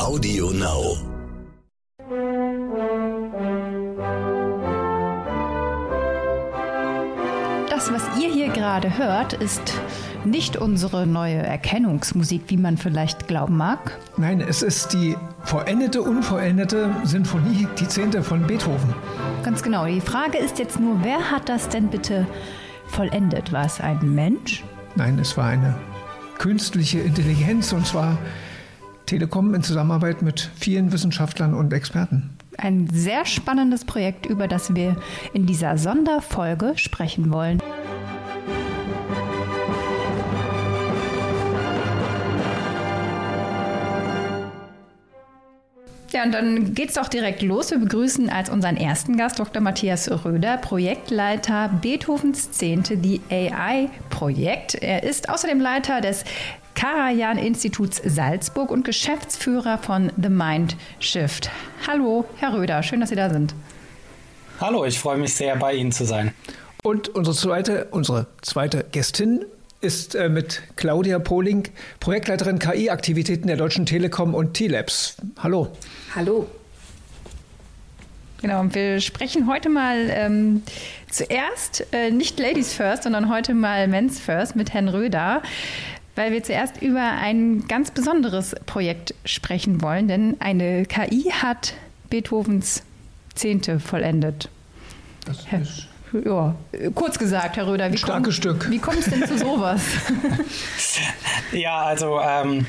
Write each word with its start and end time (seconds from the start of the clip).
Audio 0.00 0.50
Now. 0.50 0.96
Das, 7.68 7.92
was 7.92 8.02
ihr 8.18 8.32
hier 8.32 8.48
gerade 8.48 8.96
hört, 8.96 9.34
ist 9.34 9.60
nicht 10.24 10.56
unsere 10.56 11.06
neue 11.06 11.34
Erkennungsmusik, 11.34 12.44
wie 12.46 12.56
man 12.56 12.78
vielleicht 12.78 13.28
glauben 13.28 13.58
mag. 13.58 13.98
Nein, 14.16 14.40
es 14.40 14.62
ist 14.62 14.94
die 14.94 15.16
vollendete, 15.44 16.00
unvollendete 16.00 16.96
Sinfonie, 17.04 17.68
die 17.78 17.86
zehnte 17.86 18.22
von 18.22 18.46
Beethoven. 18.46 18.94
Ganz 19.42 19.62
genau. 19.62 19.84
Die 19.84 20.00
Frage 20.00 20.38
ist 20.38 20.58
jetzt 20.58 20.80
nur, 20.80 21.04
wer 21.04 21.30
hat 21.30 21.50
das 21.50 21.68
denn 21.68 21.88
bitte 21.88 22.26
vollendet? 22.86 23.52
War 23.52 23.66
es 23.66 23.82
ein 23.82 24.14
Mensch? 24.14 24.64
Nein, 24.96 25.18
es 25.18 25.36
war 25.36 25.48
eine 25.48 25.76
künstliche 26.38 27.00
Intelligenz 27.00 27.74
und 27.74 27.86
zwar 27.86 28.16
Telekom 29.10 29.54
in 29.54 29.62
Zusammenarbeit 29.64 30.22
mit 30.22 30.50
vielen 30.54 30.92
Wissenschaftlern 30.92 31.52
und 31.52 31.72
Experten. 31.72 32.30
Ein 32.56 32.88
sehr 32.92 33.26
spannendes 33.26 33.84
Projekt, 33.84 34.26
über 34.26 34.46
das 34.46 34.72
wir 34.76 34.94
in 35.32 35.46
dieser 35.46 35.78
Sonderfolge 35.78 36.74
sprechen 36.76 37.32
wollen. 37.32 37.60
Ja, 46.12 46.24
und 46.24 46.32
dann 46.32 46.74
geht's 46.74 46.94
doch 46.94 47.08
direkt 47.08 47.42
los. 47.42 47.70
Wir 47.70 47.78
begrüßen 47.78 48.30
als 48.30 48.48
unseren 48.50 48.76
ersten 48.76 49.16
Gast 49.16 49.38
Dr. 49.38 49.62
Matthias 49.62 50.08
Röder, 50.24 50.56
Projektleiter 50.56 51.68
Beethovens 51.80 52.50
Zehnte, 52.50 52.96
die 52.96 53.20
AI-Projekt. 53.30 54.74
Er 54.74 55.02
ist 55.02 55.28
außerdem 55.28 55.60
Leiter 55.60 56.00
des 56.00 56.24
Karajan-Instituts 56.80 58.00
Salzburg 58.06 58.70
und 58.70 58.86
Geschäftsführer 58.86 59.76
von 59.76 60.10
The 60.16 60.30
Mind 60.30 60.76
Shift. 60.98 61.50
Hallo, 61.86 62.24
Herr 62.38 62.54
Röder, 62.54 62.82
schön, 62.82 63.00
dass 63.00 63.10
Sie 63.10 63.16
da 63.16 63.28
sind. 63.28 63.54
Hallo, 64.62 64.86
ich 64.86 64.98
freue 64.98 65.18
mich 65.18 65.34
sehr, 65.34 65.56
bei 65.56 65.74
Ihnen 65.74 65.92
zu 65.92 66.06
sein. 66.06 66.32
Und 66.82 67.10
unsere 67.10 67.36
zweite, 67.36 67.88
unsere 67.90 68.28
zweite 68.40 68.86
Gästin 68.92 69.44
ist 69.82 70.14
äh, 70.14 70.30
mit 70.30 70.62
Claudia 70.76 71.18
Poling, 71.18 71.64
Projektleiterin 72.00 72.58
KI-Aktivitäten 72.58 73.48
der 73.48 73.58
Deutschen 73.58 73.84
Telekom 73.84 74.34
und 74.34 74.54
T-Labs. 74.54 75.16
Hallo. 75.42 75.68
Hallo. 76.14 76.46
Genau, 78.40 78.60
und 78.60 78.74
wir 78.74 79.02
sprechen 79.02 79.46
heute 79.46 79.68
mal 79.68 80.08
ähm, 80.08 80.62
zuerst 81.10 81.86
äh, 81.92 82.10
nicht 82.10 82.40
Ladies 82.40 82.72
First, 82.72 83.02
sondern 83.02 83.28
heute 83.28 83.52
mal 83.52 83.86
Men's 83.86 84.18
First 84.18 84.56
mit 84.56 84.72
Herrn 84.72 84.88
Röder, 84.88 85.42
weil 86.16 86.32
wir 86.32 86.42
zuerst 86.42 86.82
über 86.82 87.02
ein 87.02 87.66
ganz 87.68 87.90
besonderes 87.90 88.54
Projekt 88.66 89.14
sprechen 89.24 89.82
wollen, 89.82 90.08
denn 90.08 90.36
eine 90.40 90.84
KI 90.86 91.30
hat 91.30 91.74
Beethovens 92.08 92.82
Zehnte 93.34 93.80
vollendet. 93.80 94.48
Das 95.24 95.38
ist 95.38 95.88
ja, 96.24 96.54
kurz 96.94 97.18
gesagt, 97.18 97.56
Herr 97.56 97.66
Röder, 97.66 97.92
wie 97.92 98.00
kommt, 98.00 98.32
Stück. 98.32 98.68
Wie 98.70 98.78
kommt 98.78 98.98
es 98.98 99.06
denn 99.06 99.26
zu 99.26 99.38
sowas? 99.38 99.82
ja, 101.52 101.82
also 101.82 102.20
ähm, 102.20 102.60
äh, 102.60 102.64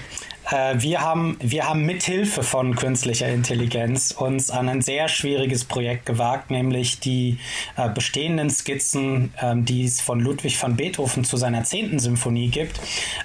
wir 0.52 1.02
haben, 1.02 1.38
wir 1.40 1.68
haben 1.68 1.86
mithilfe 1.86 2.44
von 2.44 2.76
künstlicher 2.76 3.28
Intelligenz 3.28 4.12
uns 4.12 4.50
an 4.50 4.68
ein 4.68 4.82
sehr 4.82 5.08
schwieriges 5.08 5.64
Projekt 5.64 6.06
gewagt, 6.06 6.52
nämlich 6.52 7.00
die 7.00 7.38
äh, 7.78 7.90
bestehenden 7.90 8.50
Skizzen, 8.50 9.34
äh, 9.38 9.54
die 9.56 9.86
es 9.86 10.02
von 10.02 10.20
Ludwig 10.20 10.62
van 10.62 10.76
Beethoven 10.76 11.24
zu 11.24 11.38
seiner 11.38 11.64
zehnten 11.64 12.00
Symphonie 12.00 12.50
gibt, 12.50 12.80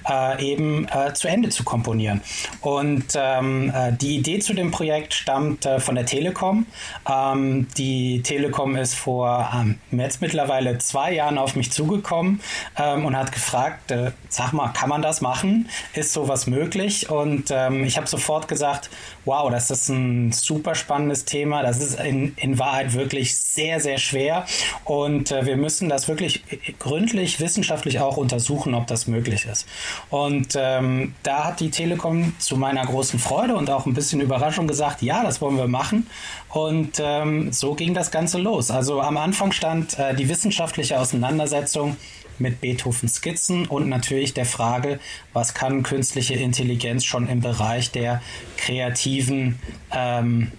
äh, 0.09 0.43
eben 0.43 0.87
äh, 0.87 1.13
zu 1.13 1.27
Ende 1.27 1.49
zu 1.49 1.63
komponieren. 1.63 2.21
Und 2.61 3.05
ähm, 3.15 3.73
äh, 3.75 3.91
die 3.93 4.17
Idee 4.17 4.39
zu 4.39 4.53
dem 4.53 4.71
Projekt 4.71 5.13
stammt 5.13 5.67
von 5.79 5.95
der 5.95 6.05
Telekom. 6.05 6.65
Ähm, 7.09 7.67
die 7.77 8.21
Telekom 8.21 8.75
ist 8.75 8.95
vor 8.95 9.49
ähm, 9.53 9.79
jetzt 9.91 10.21
mittlerweile 10.21 10.77
zwei 10.77 11.13
Jahren 11.13 11.37
auf 11.37 11.55
mich 11.55 11.71
zugekommen 11.71 12.41
ähm, 12.77 13.05
und 13.05 13.17
hat 13.17 13.31
gefragt, 13.31 13.93
sag 14.29 14.53
mal, 14.53 14.69
kann 14.69 14.89
man 14.89 15.01
das 15.01 15.21
machen? 15.21 15.69
Ist 15.93 16.13
sowas 16.13 16.47
möglich? 16.47 17.09
Ähm, 17.51 17.83
ich 17.83 17.97
habe 17.97 18.07
sofort 18.07 18.47
gesagt, 18.47 18.89
wow, 19.25 19.49
das 19.51 19.69
ist 19.71 19.89
ein 19.89 20.31
super 20.31 20.75
spannendes 20.75 21.25
Thema. 21.25 21.63
Das 21.63 21.81
ist 21.81 21.99
in, 21.99 22.33
in 22.37 22.59
Wahrheit 22.59 22.93
wirklich 22.93 23.35
sehr, 23.35 23.79
sehr 23.79 23.97
schwer. 23.97 24.45
Und 24.85 25.31
äh, 25.31 25.45
wir 25.45 25.57
müssen 25.57 25.89
das 25.89 26.07
wirklich 26.07 26.43
gründlich, 26.79 27.39
wissenschaftlich 27.39 27.99
auch 27.99 28.17
untersuchen, 28.17 28.73
ob 28.73 28.87
das 28.87 29.07
möglich 29.07 29.45
ist. 29.45 29.67
Und 30.09 30.55
ähm, 30.57 31.15
da 31.23 31.45
hat 31.45 31.59
die 31.59 31.71
Telekom 31.71 32.33
zu 32.39 32.57
meiner 32.57 32.85
großen 32.85 33.19
Freude 33.19 33.55
und 33.55 33.69
auch 33.69 33.85
ein 33.85 33.93
bisschen 33.93 34.21
Überraschung 34.21 34.67
gesagt, 34.67 35.01
ja, 35.01 35.23
das 35.23 35.41
wollen 35.41 35.57
wir 35.57 35.67
machen. 35.67 36.07
Und 36.49 36.99
ähm, 36.99 37.51
so 37.51 37.75
ging 37.75 37.93
das 37.93 38.11
Ganze 38.11 38.37
los. 38.37 38.71
Also 38.71 39.01
am 39.01 39.17
Anfang 39.17 39.51
stand 39.51 39.97
äh, 39.99 40.15
die 40.15 40.29
wissenschaftliche 40.29 40.99
Auseinandersetzung 40.99 41.97
mit 42.39 42.61
Beethovens 42.61 43.15
Skizzen 43.15 43.65
und 43.65 43.89
natürlich 43.89 44.33
der 44.33 44.45
Frage, 44.45 44.99
was 45.33 45.53
kann 45.53 45.83
künstliche 45.83 46.35
Intelligenz 46.35 47.03
schon 47.03 47.27
im 47.27 47.41
Bereich 47.41 47.91
der 47.91 48.21
kreativen 48.57 49.59
ähm, 49.91 50.51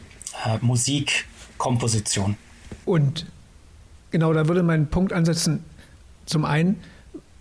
äh, 0.44 0.58
Musikkomposition. 0.60 2.36
Und 2.84 3.26
genau, 4.10 4.32
da 4.32 4.48
würde 4.48 4.62
mein 4.62 4.88
Punkt 4.88 5.12
ansetzen. 5.12 5.64
Zum 6.26 6.44
einen, 6.44 6.76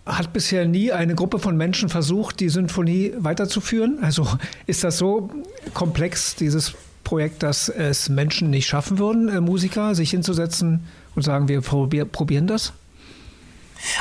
hat 0.08 0.32
bisher 0.32 0.66
nie 0.66 0.90
eine 0.90 1.14
Gruppe 1.14 1.38
von 1.38 1.56
Menschen 1.56 1.88
versucht, 1.88 2.40
die 2.40 2.48
Sinfonie 2.48 3.12
weiterzuführen? 3.18 3.98
Also 4.00 4.26
ist 4.66 4.82
das 4.82 4.98
so 4.98 5.30
komplex, 5.74 6.34
dieses 6.34 6.74
Projekt, 7.04 7.42
dass 7.42 7.68
es 7.68 8.08
Menschen 8.08 8.50
nicht 8.50 8.66
schaffen 8.66 8.98
würden, 8.98 9.28
äh, 9.28 9.40
Musiker, 9.40 9.94
sich 9.94 10.10
hinzusetzen 10.10 10.80
und 11.14 11.22
sagen, 11.22 11.48
wir 11.48 11.60
probier, 11.60 12.04
probieren 12.04 12.46
das? 12.46 12.72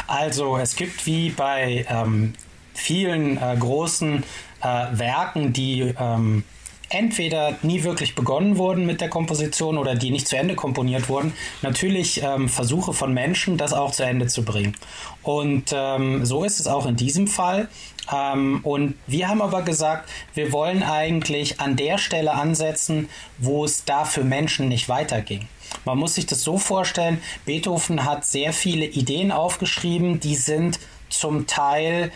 Also 0.08 0.58
es 0.58 0.76
gibt 0.76 1.06
wie 1.06 1.30
bei 1.30 1.86
ähm, 1.90 2.34
vielen 2.74 3.38
äh, 3.38 3.56
großen 3.58 4.24
äh, 4.62 4.86
Werken, 4.92 5.54
die 5.54 5.94
ähm, 6.00 6.44
entweder 6.90 7.56
nie 7.62 7.84
wirklich 7.84 8.16
begonnen 8.16 8.58
wurden 8.58 8.86
mit 8.86 9.02
der 9.02 9.10
Komposition 9.10 9.78
oder 9.78 9.96
die 9.96 10.12
nicht 10.12 10.28
zu 10.28 10.38
Ende 10.38 10.56
komponiert 10.56 11.10
wurden, 11.10 11.34
natürlich 11.62 12.22
ähm, 12.24 12.48
Versuche 12.48 12.94
von 12.94 13.14
Menschen, 13.14 13.58
das 13.58 13.74
auch 13.74 13.92
zu 13.92 14.04
Ende 14.04 14.28
zu 14.28 14.44
bringen. 14.44 14.76
Und 15.24 15.74
ähm, 15.74 16.26
so 16.26 16.44
ist 16.44 16.60
es 16.60 16.68
auch 16.68 16.86
in 16.86 16.96
diesem 16.96 17.28
Fall. 17.28 17.68
Ähm, 18.14 18.62
und 18.64 18.96
wir 19.06 19.28
haben 19.28 19.42
aber 19.42 19.64
gesagt, 19.64 20.10
wir 20.34 20.52
wollen 20.52 20.82
eigentlich 20.84 21.60
an 21.60 21.76
der 21.76 21.98
Stelle 21.98 22.34
ansetzen, 22.34 23.10
wo 23.38 23.66
es 23.66 23.84
da 23.84 24.06
für 24.06 24.24
Menschen 24.24 24.70
nicht 24.70 24.88
weiterging. 24.88 25.48
Man 25.86 25.98
muss 25.98 26.16
sich 26.16 26.26
das 26.26 26.42
so 26.44 26.58
vorstellen, 26.58 27.22
Beethoven 27.46 28.04
hat 28.04 28.26
sehr 28.26 28.54
viele 28.54 28.86
Ideen 28.86 29.32
aufgeschrieben, 29.32 30.20
die 30.20 30.36
sind 30.36 30.80
zum 31.10 31.48
Teil 31.48 32.12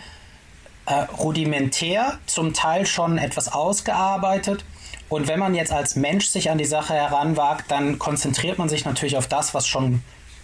äh, 0.86 0.94
rudimentär, 0.94 2.18
zum 2.26 2.54
Teil 2.54 2.86
schon 2.86 3.18
etwas 3.18 3.52
ausgearbeitet. 3.52 4.64
Und 5.08 5.28
wenn 5.28 5.38
man 5.38 5.54
jetzt 5.54 5.72
als 5.72 5.96
Mensch 5.96 6.26
sich 6.26 6.50
an 6.50 6.58
die 6.58 6.64
Sache 6.64 6.94
heranwagt, 6.94 7.70
dann 7.70 7.98
konzentriert 7.98 8.58
man 8.58 8.68
sich 8.68 8.84
natürlich 8.84 9.16
auf 9.16 9.26
das, 9.26 9.54
was 9.54 9.66
schon 9.66 10.02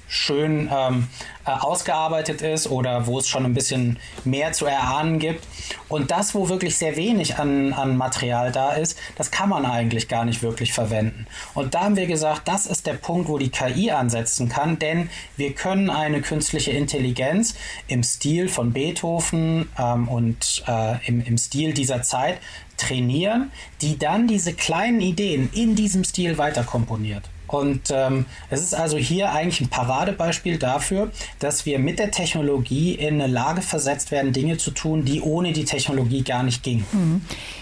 schön 0.09 0.71
ähm, 0.73 1.09
äh, 1.45 1.51
ausgearbeitet 1.51 2.43
ist 2.43 2.69
oder 2.71 3.07
wo 3.07 3.19
es 3.19 3.29
schon 3.29 3.45
ein 3.45 3.55
bisschen 3.55 3.99
mehr 4.25 4.53
zu 4.53 4.67
erahnen 4.67 5.19
gibt. 5.19 5.47
Und 5.89 6.11
das, 6.11 6.35
wo 6.35 6.49
wirklich 6.49 6.77
sehr 6.77 6.97
wenig 6.97 7.39
an, 7.39 7.73
an 7.73 7.97
Material 7.97 8.51
da 8.51 8.73
ist, 8.73 8.99
das 9.17 9.31
kann 9.31 9.49
man 9.49 9.67
eigentlich 9.67 10.09
gar 10.09 10.25
nicht 10.25 10.43
wirklich 10.43 10.73
verwenden. 10.73 11.27
Und 11.55 11.75
da 11.75 11.85
haben 11.85 11.97
wir 11.97 12.07
gesagt, 12.07 12.49
das 12.49 12.67
ist 12.67 12.87
der 12.87 12.95
Punkt, 12.95 13.29
wo 13.29 13.39
die 13.39 13.51
KI 13.51 13.91
ansetzen 13.91 14.49
kann, 14.49 14.79
denn 14.79 15.11
wir 15.37 15.55
können 15.55 15.91
eine 15.91 16.23
künstliche 16.23 16.71
Intelligenz 16.71 17.55
im 17.87 18.03
Stil 18.03 18.49
von 18.49 18.73
Beethoven 18.73 19.69
ähm, 19.79 20.09
und 20.09 20.65
äh, 20.67 21.07
im, 21.07 21.25
im 21.25 21.39
Stil 21.39 21.75
dieser 21.75 22.03
Zeit 22.03 22.39
trainieren, 22.79 23.51
die 23.83 23.99
dann 23.99 24.27
diese 24.27 24.55
kleinen 24.55 25.01
Ideen 25.01 25.51
in 25.53 25.75
diesem 25.75 26.05
Stil 26.05 26.39
weiter 26.39 26.65
komponiert. 26.65 27.25
Und 27.49 27.91
ähm, 27.91 28.27
es 28.51 28.61
ist 28.61 28.75
also 28.75 28.97
hier 28.97 29.33
eigentlich 29.33 29.61
ein 29.61 29.69
Paradebeispiel 29.69 30.59
dafür, 30.59 31.11
dass 31.39 31.67
wir 31.67 31.79
mit 31.79 31.99
der 31.99 32.11
Technologie 32.11 32.95
in 32.95 33.15
eine 33.15 33.27
Lage 33.27 33.63
versetzt 33.63 34.11
werden, 34.11 34.33
Dinge 34.33 34.59
zu 34.59 34.71
tun, 34.71 35.05
die 35.05 35.21
ohne 35.21 35.53
die 35.53 35.65
Technologie 35.65 36.23
gar 36.23 36.43
nicht 36.43 36.63
gingen. 36.63 36.87
Mhm. 36.93 37.21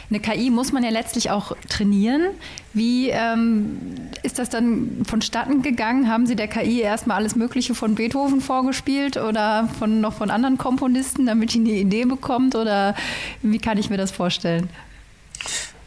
Eine 0.08 0.20
KI 0.20 0.50
muss 0.50 0.72
man 0.72 0.84
ja 0.84 0.90
letztlich 0.90 1.30
auch 1.30 1.56
trainieren. 1.68 2.28
Wie 2.72 3.08
ähm, 3.10 3.78
ist 4.22 4.38
das 4.38 4.50
dann 4.50 5.02
vonstatten 5.04 5.62
gegangen? 5.62 6.08
Haben 6.08 6.26
Sie 6.26 6.36
der 6.36 6.46
KI 6.46 6.80
erstmal 6.80 7.16
alles 7.16 7.34
Mögliche 7.34 7.74
von 7.74 7.96
Beethoven 7.96 8.40
vorgespielt 8.40 9.16
oder 9.16 9.68
von, 9.78 10.00
noch 10.00 10.12
von 10.14 10.30
anderen 10.30 10.58
Komponisten, 10.58 11.26
damit 11.26 11.54
die 11.54 11.58
eine 11.58 11.70
Idee 11.70 12.04
bekommt? 12.04 12.54
Oder 12.54 12.94
wie 13.42 13.58
kann 13.58 13.78
ich 13.78 13.90
mir 13.90 13.96
das 13.96 14.12
vorstellen? 14.12 14.68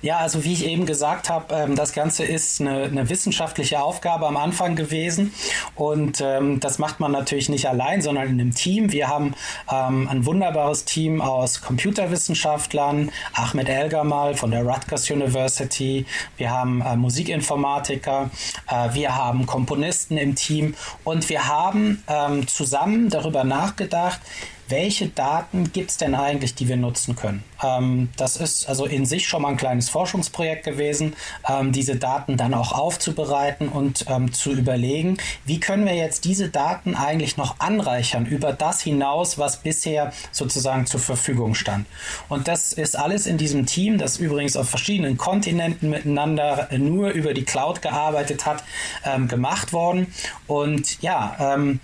Ja, 0.01 0.19
also 0.19 0.46
wie 0.46 0.54
ich 0.54 0.66
eben 0.66 0.86
gesagt 0.86 1.30
habe, 1.30 1.54
ähm, 1.54 1.75
das 1.75 1.92
Ganze 1.92 2.24
ist 2.24 2.62
eine, 2.62 2.84
eine, 2.84 3.10
wissenschaftliche 3.10 3.81
Aufgabe 3.81 4.28
am 4.28 4.38
Anfang 4.38 4.78
gewesen. 4.78 5.34
Und 5.75 6.22
ähm, 6.22 6.62
das 6.62 6.80
macht 6.80 7.01
man 7.01 7.12
natürlich 7.12 7.50
nicht 7.50 7.68
allein, 7.68 8.01
sondern 8.01 8.30
in 8.30 8.40
einem 8.40 8.56
Team. 8.56 8.94
Wir 8.94 9.10
haben 9.10 9.36
ähm, 9.69 10.07
ein 10.07 10.25
wunderbares 10.25 10.86
Team 10.86 11.19
aus 11.19 11.62
Computerwissenschaftlern, 11.62 13.12
Ahmed 13.34 13.68
Elgamal 13.68 14.36
von 14.36 14.51
der 14.51 14.63
Rutgers 14.63 15.10
University, 15.12 16.06
wir 16.38 16.51
haben 16.51 16.81
äh, 16.81 16.96
Musikinformatiker, 16.96 18.30
äh, 18.69 18.94
wir 18.94 19.18
haben 19.18 19.46
Komponisten 19.46 20.18
im 20.18 20.36
Team. 20.36 20.75
Und 21.04 21.28
wir 21.28 21.48
haben 21.48 22.04
ähm, 22.07 22.48
zusammen 22.48 23.10
darüber 23.10 23.44
nachgedacht, 23.44 24.22
welche 24.69 25.07
Daten 25.07 25.71
gibt 25.71 25.92
es 25.92 25.98
denn 25.98 26.16
eigentlich, 26.16 26.56
die 26.56 26.68
wir 26.68 26.77
nutzen 26.77 27.16
können? 27.16 27.44
Ähm, 27.63 28.10
das 28.18 28.38
ist 28.38 28.69
also 28.69 28.86
in 28.86 29.06
sich 29.06 29.27
schon 29.27 29.42
mal 29.42 29.50
ein 29.50 29.57
kleines 29.57 29.89
Forschungsprojekt 29.89 30.63
gewesen, 30.63 31.16
ähm, 31.48 31.71
diese 31.71 31.95
Daten 31.95 32.38
dann 32.38 32.54
auch 32.54 32.71
aufzubereiten 32.71 33.68
und 33.68 34.06
ähm, 34.07 34.31
zu 34.31 34.51
überlegen, 34.51 35.18
wie 35.45 35.60
können 35.60 35.86
wir 35.86 35.95
jetzt 35.95 36.25
diese 36.25 36.50
Daten 36.50 36.95
eigentlich 36.95 37.38
noch 37.38 37.60
anreichern 37.60 38.25
über 38.25 38.54
das 38.54 38.81
hinaus, 38.81 39.38
was 39.38 39.57
bisher 39.57 40.13
sozusagen 40.31 40.86
zur 40.86 41.00
Verfügung 41.00 41.56
stand. 41.56 41.86
Und 42.30 42.48
das 42.48 42.74
ist 42.74 42.98
alles 42.98 43.25
in 43.25 43.38
diesem 43.38 43.65
Team, 43.65 43.98
das 43.98 44.18
übrigens 44.18 44.56
auf 44.56 44.69
verschiedenen 44.69 45.18
Kontinenten 45.18 45.89
miteinander 45.89 46.69
nur 46.77 47.10
über 47.10 47.33
die 47.33 47.44
Cloud 47.44 47.81
gearbeitet 47.81 48.45
hat, 48.45 48.63
ähm, 49.06 49.27
gemacht 49.27 49.74
worden. 49.74 50.13
Und 50.48 51.01
ja, 51.01 51.36
ähm, 51.39 51.80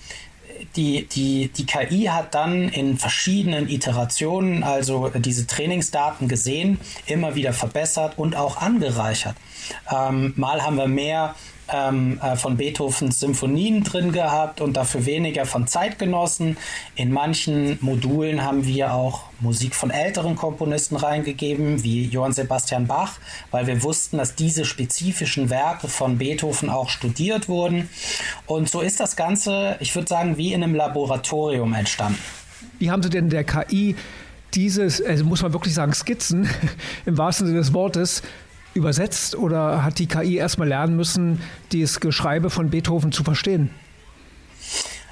die, 0.75 1.07
die, 1.07 1.49
die 1.49 1.65
KI 1.65 2.05
hat 2.05 2.35
dann 2.35 2.69
in 2.69 2.97
verschiedenen 2.97 3.69
Iterationen 3.69 4.63
also 4.63 5.09
diese 5.15 5.47
Trainingsdaten 5.47 6.27
gesehen, 6.27 6.79
immer 7.05 7.35
wieder 7.35 7.53
verbessert 7.53 8.17
und 8.17 8.35
auch 8.35 8.57
angereichert. 8.57 9.35
Ähm, 9.91 10.33
mal 10.35 10.63
haben 10.63 10.77
wir 10.77 10.87
mehr 10.87 11.35
ähm, 11.73 12.19
äh, 12.21 12.35
von 12.35 12.57
Beethovens 12.57 13.19
Symphonien 13.19 13.83
drin 13.83 14.11
gehabt 14.11 14.61
und 14.61 14.73
dafür 14.77 15.05
weniger 15.05 15.45
von 15.45 15.67
Zeitgenossen. 15.67 16.57
In 16.95 17.11
manchen 17.11 17.77
Modulen 17.81 18.43
haben 18.43 18.65
wir 18.65 18.93
auch 18.93 19.23
Musik 19.39 19.75
von 19.75 19.89
älteren 19.89 20.35
Komponisten 20.35 20.95
reingegeben, 20.95 21.83
wie 21.83 22.05
Johann 22.05 22.33
Sebastian 22.33 22.87
Bach, 22.87 23.13
weil 23.51 23.67
wir 23.67 23.83
wussten, 23.83 24.17
dass 24.17 24.35
diese 24.35 24.65
spezifischen 24.65 25.49
Werke 25.49 25.87
von 25.87 26.17
Beethoven 26.17 26.69
auch 26.69 26.89
studiert 26.89 27.49
wurden. 27.49 27.89
Und 28.45 28.69
so 28.69 28.81
ist 28.81 28.99
das 28.99 29.15
Ganze, 29.15 29.77
ich 29.79 29.93
würde 29.95 30.07
sagen, 30.07 30.37
wie 30.37 30.53
in 30.53 30.63
einem 30.63 30.75
Laboratorium 30.75 31.73
entstanden. 31.73 32.19
Wie 32.79 32.91
haben 32.91 33.03
Sie 33.03 33.09
denn 33.09 33.29
der 33.29 33.43
KI 33.43 33.95
dieses, 34.53 35.01
also 35.01 35.25
muss 35.25 35.41
man 35.41 35.53
wirklich 35.53 35.73
sagen, 35.73 35.93
Skizzen 35.93 36.47
im 37.05 37.17
wahrsten 37.17 37.47
Sinne 37.47 37.59
des 37.59 37.73
Wortes 37.73 38.21
übersetzt 38.75 39.35
oder 39.35 39.83
hat 39.83 39.97
die 39.97 40.07
KI 40.07 40.37
erstmal 40.37 40.67
lernen 40.67 40.95
müssen, 40.95 41.41
dieses 41.71 41.99
Geschreibe 41.99 42.49
von 42.49 42.69
Beethoven 42.69 43.11
zu 43.11 43.23
verstehen? 43.23 43.71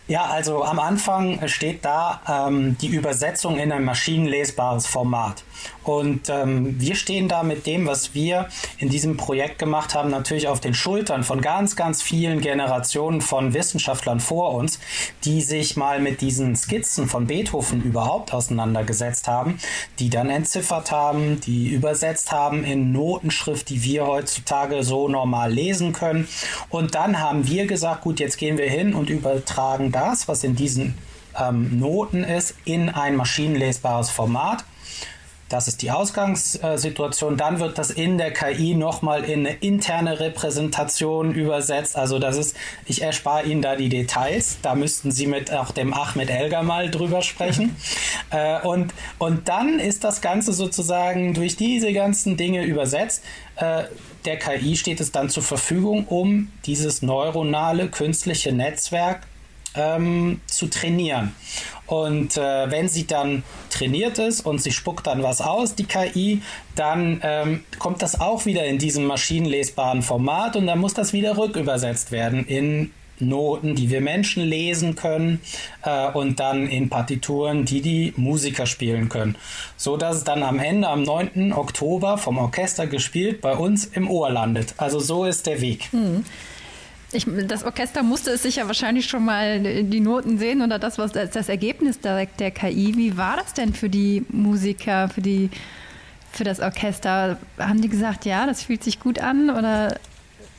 Ja, 0.08 0.26
also 0.26 0.64
am 0.64 0.80
Anfang 0.80 1.48
steht 1.48 1.86
da 1.86 2.22
ähm, 2.28 2.78
die 2.80 2.88
Übersetzung 2.88 3.58
in 3.58 3.72
ein 3.72 3.86
maschinenlesbares 3.86 4.86
Format. 4.86 5.44
Und 5.84 6.30
ähm, 6.30 6.80
wir 6.80 6.96
stehen 6.96 7.28
da 7.28 7.44
mit 7.44 7.66
dem, 7.66 7.86
was 7.86 8.14
wir 8.14 8.48
in 8.78 8.90
diesem 8.90 9.18
Projekt 9.18 9.60
gemacht 9.60 9.96
haben, 9.96 10.10
natürlich 10.10 10.48
auf 10.48 10.60
den 10.60 10.74
Schultern 10.74 11.24
von 11.24 11.42
ganz, 11.42 11.76
ganz 11.76 12.02
vielen 12.02 12.42
Generationen 12.42 13.22
von 13.22 13.54
Wissenschaftlern 13.54 14.20
vor 14.20 14.54
uns, 14.54 14.80
die 15.26 15.42
sich 15.42 15.76
mal 15.76 16.00
mit 16.00 16.22
diesen 16.22 16.56
Skizzen 16.56 17.08
von 17.08 17.28
Beethoven 17.28 17.82
überhaupt 17.84 18.34
auseinandergesetzt 18.34 19.28
haben, 19.28 19.60
die 20.00 20.10
dann 20.10 20.30
entziffert 20.30 20.92
haben, 20.92 21.42
die 21.42 21.68
übersetzt 21.68 22.32
haben 22.32 22.64
in 22.64 22.92
Notenschrift, 22.92 23.70
die 23.70 23.84
wir 23.84 24.08
heutzutage 24.08 24.84
so 24.84 25.10
normal 25.10 25.52
lesen 25.52 25.94
können. 25.94 26.28
Und 26.70 26.96
dann 26.96 27.20
haben 27.20 27.48
wir 27.48 27.68
gesagt, 27.68 28.02
gut, 28.02 28.20
jetzt 28.20 28.38
gehen 28.38 28.58
wir 28.58 28.70
hin 28.70 28.94
und 28.94 29.10
übertragen 29.10 29.92
das, 29.92 30.28
was 30.28 30.44
in 30.44 30.56
diesen 30.56 30.98
ähm, 31.40 31.80
Noten 31.80 32.24
ist, 32.24 32.56
in 32.66 32.90
ein 32.90 33.16
maschinenlesbares 33.16 34.10
Format. 34.10 34.64
Das 35.54 35.68
ist 35.68 35.84
die 35.84 35.92
Ausgangssituation. 35.92 37.38
Dann 37.38 37.60
wird 37.60 37.78
das 37.78 37.92
in 37.92 38.18
der 38.18 38.34
KI 38.34 38.74
nochmal 38.74 39.24
in 39.24 39.46
eine 39.46 39.56
interne 39.58 40.20
Repräsentation 40.20 41.32
übersetzt. 41.36 41.96
Also 41.96 42.18
das 42.18 42.38
ist, 42.38 42.58
ich 42.88 43.04
erspare 43.04 43.46
Ihnen 43.46 43.62
da 43.62 43.76
die 43.76 43.88
Details. 43.88 44.58
Da 44.64 44.74
müssten 44.74 45.12
Sie 45.12 45.28
mit 45.28 45.54
auch 45.54 45.70
dem 45.70 45.94
Ahmed 45.94 46.32
Elgar 46.32 46.64
mal 46.64 46.90
drüber 46.90 47.22
sprechen. 47.22 47.76
äh, 48.32 48.62
und, 48.62 48.96
und 49.20 49.48
dann 49.48 49.78
ist 49.78 50.04
das 50.04 50.22
Ganze 50.22 50.54
sozusagen 50.54 51.36
durch 51.36 51.56
diese 51.56 51.94
ganzen 51.94 52.36
Dinge 52.36 52.64
übersetzt. 52.64 53.24
Äh, 53.58 53.84
der 54.26 54.40
KI 54.40 54.76
steht 54.76 55.02
es 55.02 55.12
dann 55.12 55.30
zur 55.30 55.44
Verfügung, 55.44 56.08
um 56.08 56.52
dieses 56.66 57.04
neuronale 57.04 57.90
künstliche 57.90 58.52
Netzwerk 58.54 59.28
ähm, 59.76 60.42
zu 60.48 60.66
trainieren. 60.66 61.36
Und 61.86 62.38
äh, 62.38 62.72
wenn 62.72 62.88
sie 62.88 63.06
dann 63.06 63.44
trainiert 63.70 64.18
ist 64.18 64.46
und 64.46 64.62
sie 64.62 64.72
spuckt 64.72 65.08
dann 65.08 65.22
was 65.24 65.42
aus, 65.42 65.76
die 65.76 65.86
KI, 65.86 66.42
dann 66.76 67.20
ähm, 67.24 67.64
kommt 67.80 68.02
das 68.02 68.20
auch 68.20 68.46
wieder 68.46 68.66
in 68.66 68.78
diesem 68.78 69.06
maschinenlesbaren 69.06 70.02
Format 70.02 70.56
und 70.56 70.68
dann 70.68 70.80
muss 70.80 70.94
das 70.94 71.14
wieder 71.14 71.38
rückübersetzt 71.38 72.12
werden 72.12 72.46
in 72.46 72.92
Noten, 73.20 73.76
die 73.76 73.90
wir 73.90 74.02
Menschen 74.02 74.44
lesen 74.44 74.96
können 74.96 75.40
äh, 75.84 76.12
und 76.12 76.40
dann 76.40 76.68
in 76.68 76.90
Partituren, 76.90 77.66
die 77.66 77.82
die 77.82 78.14
Musiker 78.18 78.66
spielen 78.66 79.10
können. 79.10 79.36
So 79.78 79.98
dass 79.98 80.18
es 80.18 80.24
dann 80.24 80.44
am 80.44 80.60
Ende, 80.60 80.88
am 80.88 81.04
9. 81.04 81.54
Oktober 81.54 82.18
vom 82.18 82.38
Orchester 82.38 82.88
gespielt, 82.88 83.42
bei 83.42 83.56
uns 83.56 83.86
im 83.86 84.10
Ohr 84.10 84.30
landet. 84.30 84.74
Also 84.78 85.00
so 85.00 85.26
ist 85.26 85.46
der 85.48 85.62
Weg. 85.62 85.92
Mhm. 85.94 86.26
Ich, 87.14 87.28
das 87.48 87.64
Orchester 87.64 88.04
musste 88.04 88.32
es 88.32 88.44
sich 88.44 88.58
ja 88.58 88.68
wahrscheinlich 88.68 89.08
schon 89.08 89.26
mal 89.26 89.84
die 89.84 90.00
Noten 90.00 90.38
sehen 90.38 90.62
oder 90.62 90.80
das, 90.80 90.98
was 90.98 91.12
das 91.12 91.50
Ergebnis 91.50 92.00
der, 92.00 92.26
der 92.26 92.52
KI. 92.52 92.94
Wie 92.96 93.18
war 93.18 93.38
das 93.38 93.54
denn 93.54 93.74
für 93.74 93.90
die 93.90 94.26
Musiker, 94.30 95.10
für 95.10 95.22
die 95.22 95.50
für 96.32 96.44
das 96.44 96.60
Orchester? 96.60 97.38
Haben 97.58 97.82
die 97.82 97.90
gesagt, 97.90 98.26
ja, 98.26 98.46
das 98.46 98.64
fühlt 98.64 98.84
sich 98.84 99.00
gut 99.00 99.20
an 99.20 99.50
oder 99.50 99.98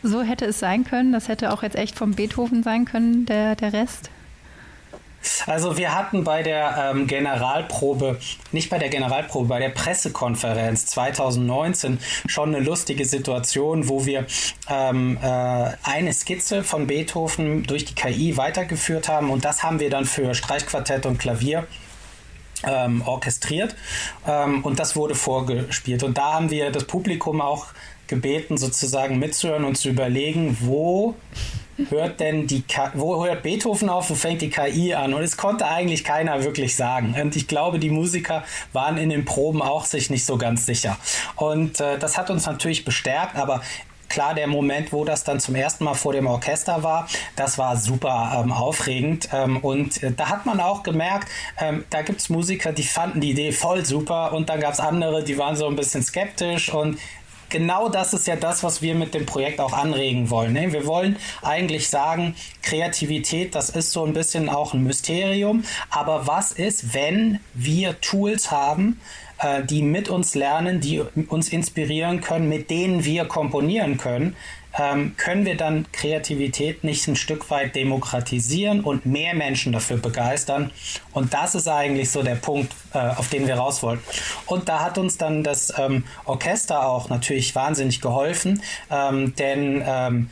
so 0.02 0.22
hätte 0.22 0.44
es 0.44 0.58
sein 0.58 0.84
können? 0.84 1.12
Das 1.12 1.28
hätte 1.28 1.52
auch 1.52 1.62
jetzt 1.62 1.76
echt 1.76 1.96
vom 1.96 2.12
Beethoven 2.12 2.62
sein 2.62 2.84
können, 2.84 3.26
der, 3.26 3.56
der 3.56 3.72
Rest? 3.72 4.10
Also 5.46 5.76
wir 5.76 5.94
hatten 5.94 6.24
bei 6.24 6.42
der 6.42 6.92
ähm, 6.94 7.06
Generalprobe, 7.06 8.18
nicht 8.52 8.70
bei 8.70 8.78
der 8.78 8.88
Generalprobe, 8.88 9.48
bei 9.48 9.58
der 9.58 9.70
Pressekonferenz 9.70 10.86
2019 10.86 11.98
schon 12.26 12.54
eine 12.54 12.64
lustige 12.64 13.04
Situation, 13.04 13.88
wo 13.88 14.06
wir 14.06 14.26
ähm, 14.68 15.18
äh, 15.22 15.70
eine 15.82 16.12
Skizze 16.12 16.62
von 16.62 16.86
Beethoven 16.86 17.64
durch 17.64 17.84
die 17.84 17.94
KI 17.94 18.36
weitergeführt 18.36 19.08
haben 19.08 19.30
und 19.30 19.44
das 19.44 19.62
haben 19.62 19.80
wir 19.80 19.90
dann 19.90 20.04
für 20.04 20.34
Streichquartett 20.34 21.06
und 21.06 21.18
Klavier 21.18 21.66
ähm, 22.66 23.02
orchestriert 23.02 23.74
ähm, 24.26 24.64
und 24.64 24.78
das 24.78 24.96
wurde 24.96 25.14
vorgespielt. 25.14 26.02
Und 26.02 26.18
da 26.18 26.34
haben 26.34 26.50
wir 26.50 26.70
das 26.70 26.84
Publikum 26.84 27.40
auch 27.40 27.66
gebeten, 28.06 28.56
sozusagen 28.56 29.18
mitzuhören 29.18 29.64
und 29.64 29.76
zu 29.76 29.88
überlegen, 29.88 30.56
wo 30.60 31.14
hört 31.90 32.20
denn 32.20 32.46
die 32.46 32.62
K 32.62 32.92
wo 32.94 33.24
hört 33.24 33.42
Beethoven 33.42 33.88
auf, 33.88 34.10
wo 34.10 34.14
fängt 34.14 34.42
die 34.42 34.50
KI 34.50 34.94
an? 34.94 35.14
Und 35.14 35.22
es 35.22 35.36
konnte 35.36 35.66
eigentlich 35.66 36.04
keiner 36.04 36.44
wirklich 36.44 36.76
sagen. 36.76 37.14
Und 37.20 37.36
ich 37.36 37.48
glaube, 37.48 37.78
die 37.78 37.90
Musiker 37.90 38.44
waren 38.72 38.96
in 38.96 39.10
den 39.10 39.24
Proben 39.24 39.62
auch 39.62 39.84
sich 39.84 40.10
nicht 40.10 40.24
so 40.24 40.36
ganz 40.36 40.66
sicher. 40.66 40.96
Und 41.36 41.80
äh, 41.80 41.98
das 41.98 42.18
hat 42.18 42.30
uns 42.30 42.46
natürlich 42.46 42.84
bestärkt, 42.84 43.36
aber 43.36 43.62
klar, 44.08 44.34
der 44.34 44.46
Moment, 44.46 44.92
wo 44.92 45.04
das 45.04 45.24
dann 45.24 45.40
zum 45.40 45.56
ersten 45.56 45.84
Mal 45.84 45.94
vor 45.94 46.12
dem 46.12 46.26
Orchester 46.26 46.82
war, 46.82 47.08
das 47.34 47.58
war 47.58 47.76
super 47.76 48.40
ähm, 48.44 48.52
aufregend. 48.52 49.28
Ähm, 49.32 49.56
und 49.58 50.02
äh, 50.02 50.12
da 50.12 50.28
hat 50.28 50.46
man 50.46 50.60
auch 50.60 50.84
gemerkt, 50.84 51.28
ähm, 51.58 51.84
da 51.90 52.02
gibt 52.02 52.20
es 52.20 52.28
Musiker, 52.28 52.72
die 52.72 52.84
fanden 52.84 53.20
die 53.20 53.30
Idee 53.30 53.50
voll 53.50 53.84
super 53.84 54.32
und 54.32 54.48
dann 54.48 54.60
gab 54.60 54.74
es 54.74 54.80
andere, 54.80 55.24
die 55.24 55.36
waren 55.36 55.56
so 55.56 55.66
ein 55.66 55.74
bisschen 55.74 56.02
skeptisch 56.02 56.72
und 56.72 56.98
genau 57.48 57.88
das 57.88 58.14
ist 58.14 58.26
ja 58.26 58.36
das, 58.36 58.62
was 58.62 58.82
wir 58.82 58.94
mit 58.94 59.14
dem 59.14 59.26
Projekt 59.26 59.60
auch 59.60 59.72
anregen 59.72 60.30
wollen. 60.30 60.52
Ne? 60.52 60.72
Wir 60.72 60.86
wollen 60.86 61.16
eigentlich 61.42 61.88
sagen, 61.88 62.34
Kreativität, 62.62 63.54
das 63.54 63.70
ist 63.70 63.92
so 63.92 64.04
ein 64.04 64.12
bisschen 64.12 64.48
auch 64.48 64.74
ein 64.74 64.84
Mysterium. 64.84 65.64
Aber 65.90 66.26
was 66.26 66.52
ist, 66.52 66.94
wenn 66.94 67.40
wir 67.54 68.00
Tools 68.00 68.50
haben, 68.50 69.00
äh, 69.38 69.62
die 69.64 69.82
mit 69.82 70.08
uns 70.08 70.34
lernen, 70.34 70.80
die 70.80 71.00
uns 71.28 71.48
inspirieren 71.48 72.20
können, 72.20 72.48
mit 72.48 72.70
denen 72.70 73.04
wir 73.04 73.26
komponieren 73.26 73.98
können? 73.98 74.36
Ähm, 74.78 75.16
können 75.16 75.44
wir 75.44 75.56
dann 75.56 75.86
Kreativität 75.92 76.84
nicht 76.84 77.06
ein 77.08 77.16
Stück 77.16 77.50
weit 77.50 77.74
demokratisieren 77.76 78.80
und 78.80 79.06
mehr 79.06 79.34
Menschen 79.34 79.72
dafür 79.72 79.98
begeistern. 79.98 80.70
Und 81.12 81.32
das 81.32 81.54
ist 81.54 81.68
eigentlich 81.68 82.10
so 82.10 82.22
der 82.22 82.34
Punkt, 82.34 82.72
äh, 82.92 82.98
auf 82.98 83.28
den 83.28 83.46
wir 83.46 83.54
raus 83.54 83.82
wollen. 83.82 84.00
Und 84.46 84.68
da 84.68 84.80
hat 84.80 84.98
uns 84.98 85.16
dann 85.16 85.44
das 85.44 85.72
ähm, 85.78 86.04
Orchester 86.24 86.86
auch 86.86 87.08
natürlich 87.08 87.54
wahnsinnig 87.54 88.00
geholfen, 88.00 88.62
ähm, 88.90 89.34
denn 89.36 89.82
ähm, 89.86 90.30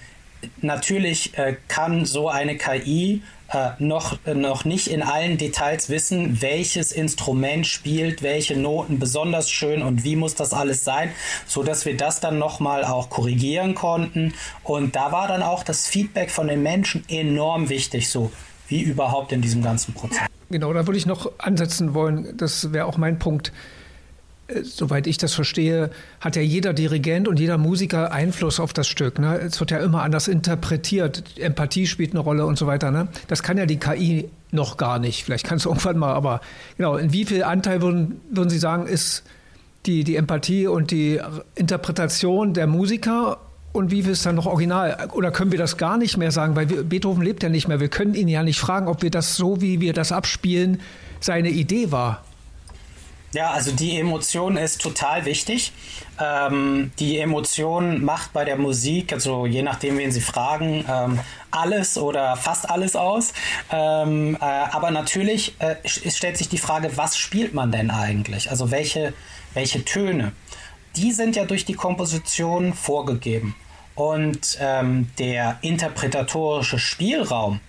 natürlich 0.60 1.36
äh, 1.38 1.56
kann 1.68 2.04
so 2.04 2.28
eine 2.28 2.56
KI 2.56 3.22
äh, 3.52 3.70
noch, 3.78 4.18
noch 4.26 4.64
nicht 4.64 4.88
in 4.88 5.02
allen 5.02 5.38
Details 5.38 5.88
wissen, 5.88 6.40
welches 6.40 6.92
Instrument 6.92 7.66
spielt 7.66 8.22
welche 8.22 8.58
Noten 8.58 8.98
besonders 8.98 9.50
schön 9.50 9.82
und 9.82 10.04
wie 10.04 10.16
muss 10.16 10.34
das 10.34 10.52
alles 10.52 10.84
sein, 10.84 11.10
so 11.46 11.62
dass 11.62 11.84
wir 11.84 11.96
das 11.96 12.20
dann 12.20 12.38
nochmal 12.38 12.84
auch 12.84 13.10
korrigieren 13.10 13.74
konnten. 13.74 14.34
Und 14.62 14.96
da 14.96 15.12
war 15.12 15.28
dann 15.28 15.42
auch 15.42 15.64
das 15.64 15.86
Feedback 15.86 16.30
von 16.30 16.48
den 16.48 16.62
Menschen 16.62 17.04
enorm 17.08 17.68
wichtig, 17.68 18.08
so 18.10 18.30
wie 18.68 18.80
überhaupt 18.80 19.32
in 19.32 19.42
diesem 19.42 19.62
ganzen 19.62 19.94
Prozess. 19.94 20.26
Genau, 20.50 20.72
da 20.72 20.86
würde 20.86 20.98
ich 20.98 21.06
noch 21.06 21.30
ansetzen 21.38 21.94
wollen. 21.94 22.36
Das 22.36 22.72
wäre 22.72 22.86
auch 22.86 22.98
mein 22.98 23.18
Punkt 23.18 23.52
soweit 24.62 25.06
ich 25.06 25.18
das 25.18 25.34
verstehe, 25.34 25.90
hat 26.20 26.36
ja 26.36 26.42
jeder 26.42 26.72
Dirigent 26.72 27.28
und 27.28 27.38
jeder 27.38 27.58
Musiker 27.58 28.12
Einfluss 28.12 28.60
auf 28.60 28.72
das 28.72 28.88
Stück. 28.88 29.18
Ne? 29.18 29.38
Es 29.38 29.60
wird 29.60 29.70
ja 29.70 29.78
immer 29.78 30.02
anders 30.02 30.28
interpretiert. 30.28 31.38
Empathie 31.38 31.86
spielt 31.86 32.12
eine 32.12 32.20
Rolle 32.20 32.46
und 32.46 32.58
so 32.58 32.66
weiter. 32.66 32.90
Ne? 32.90 33.08
Das 33.28 33.42
kann 33.42 33.58
ja 33.58 33.66
die 33.66 33.78
KI 33.78 34.28
noch 34.50 34.76
gar 34.76 34.98
nicht. 34.98 35.24
Vielleicht 35.24 35.46
kannst 35.46 35.64
du 35.64 35.68
irgendwann 35.70 35.98
mal, 35.98 36.12
aber 36.12 36.40
genau, 36.76 36.96
in 36.96 37.12
wie 37.12 37.24
viel 37.24 37.42
Anteil 37.44 37.82
würden, 37.82 38.20
würden 38.30 38.50
Sie 38.50 38.58
sagen, 38.58 38.86
ist 38.86 39.24
die, 39.86 40.04
die 40.04 40.16
Empathie 40.16 40.66
und 40.66 40.90
die 40.90 41.20
Interpretation 41.54 42.54
der 42.54 42.66
Musiker 42.66 43.38
und 43.72 43.90
wie 43.90 44.02
viel 44.02 44.12
ist 44.12 44.26
dann 44.26 44.34
noch 44.34 44.46
original? 44.46 45.08
Oder 45.12 45.30
können 45.30 45.50
wir 45.50 45.58
das 45.58 45.78
gar 45.78 45.96
nicht 45.96 46.18
mehr 46.18 46.30
sagen? 46.30 46.56
Weil 46.56 46.68
wir, 46.68 46.82
Beethoven 46.82 47.22
lebt 47.22 47.42
ja 47.42 47.48
nicht 47.48 47.68
mehr. 47.68 47.80
Wir 47.80 47.88
können 47.88 48.14
ihn 48.14 48.28
ja 48.28 48.42
nicht 48.42 48.60
fragen, 48.60 48.86
ob 48.86 49.02
wir 49.02 49.10
das 49.10 49.34
so, 49.36 49.60
wie 49.62 49.80
wir 49.80 49.94
das 49.94 50.12
abspielen, 50.12 50.80
seine 51.20 51.50
Idee 51.50 51.90
war. 51.90 52.22
Ja, 53.34 53.50
also 53.50 53.72
die 53.72 53.98
Emotion 53.98 54.58
ist 54.58 54.82
total 54.82 55.24
wichtig. 55.24 55.72
Ähm, 56.20 56.92
die 56.98 57.18
Emotion 57.18 58.04
macht 58.04 58.34
bei 58.34 58.44
der 58.44 58.56
Musik, 58.56 59.12
also 59.12 59.46
je 59.46 59.62
nachdem, 59.62 59.96
wen 59.96 60.12
Sie 60.12 60.20
fragen, 60.20 60.84
ähm, 60.86 61.18
alles 61.50 61.96
oder 61.96 62.36
fast 62.36 62.68
alles 62.68 62.94
aus. 62.94 63.32
Ähm, 63.70 64.36
äh, 64.36 64.44
aber 64.44 64.90
natürlich 64.90 65.54
äh, 65.60 65.76
stellt 65.86 66.36
sich 66.36 66.50
die 66.50 66.58
Frage, 66.58 66.96
was 66.98 67.16
spielt 67.16 67.54
man 67.54 67.72
denn 67.72 67.90
eigentlich? 67.90 68.50
Also 68.50 68.70
welche, 68.70 69.14
welche 69.54 69.82
Töne? 69.82 70.32
Die 70.96 71.12
sind 71.12 71.34
ja 71.34 71.46
durch 71.46 71.64
die 71.64 71.74
Komposition 71.74 72.74
vorgegeben. 72.74 73.54
Und 73.94 74.58
ähm, 74.60 75.10
der 75.18 75.58
interpretatorische 75.62 76.78
Spielraum, 76.78 77.60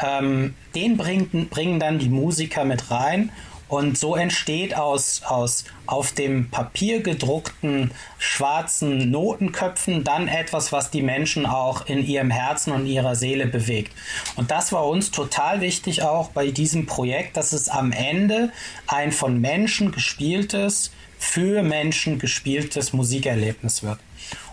ähm, 0.00 0.54
den 0.74 0.96
bringt, 0.96 1.50
bringen 1.50 1.78
dann 1.78 2.00
die 2.00 2.08
Musiker 2.08 2.64
mit 2.64 2.90
rein 2.90 3.30
und 3.68 3.98
so 3.98 4.14
entsteht 4.14 4.76
aus, 4.76 5.22
aus 5.24 5.64
auf 5.86 6.12
dem 6.12 6.50
Papier 6.50 7.02
gedruckten 7.02 7.90
schwarzen 8.18 9.10
Notenköpfen 9.10 10.04
dann 10.04 10.28
etwas, 10.28 10.72
was 10.72 10.90
die 10.90 11.02
Menschen 11.02 11.46
auch 11.46 11.86
in 11.86 12.04
ihrem 12.04 12.30
Herzen 12.30 12.72
und 12.72 12.86
ihrer 12.86 13.16
Seele 13.16 13.46
bewegt. 13.46 13.92
Und 14.36 14.50
das 14.50 14.72
war 14.72 14.86
uns 14.86 15.10
total 15.10 15.60
wichtig 15.60 16.02
auch 16.02 16.30
bei 16.30 16.50
diesem 16.50 16.86
Projekt, 16.86 17.36
dass 17.36 17.52
es 17.52 17.68
am 17.68 17.92
Ende 17.92 18.52
ein 18.86 19.10
von 19.10 19.40
Menschen 19.40 19.90
gespieltes, 19.90 20.92
für 21.18 21.62
Menschen 21.62 22.18
gespieltes 22.18 22.92
Musikerlebnis 22.92 23.82
wird. 23.82 23.98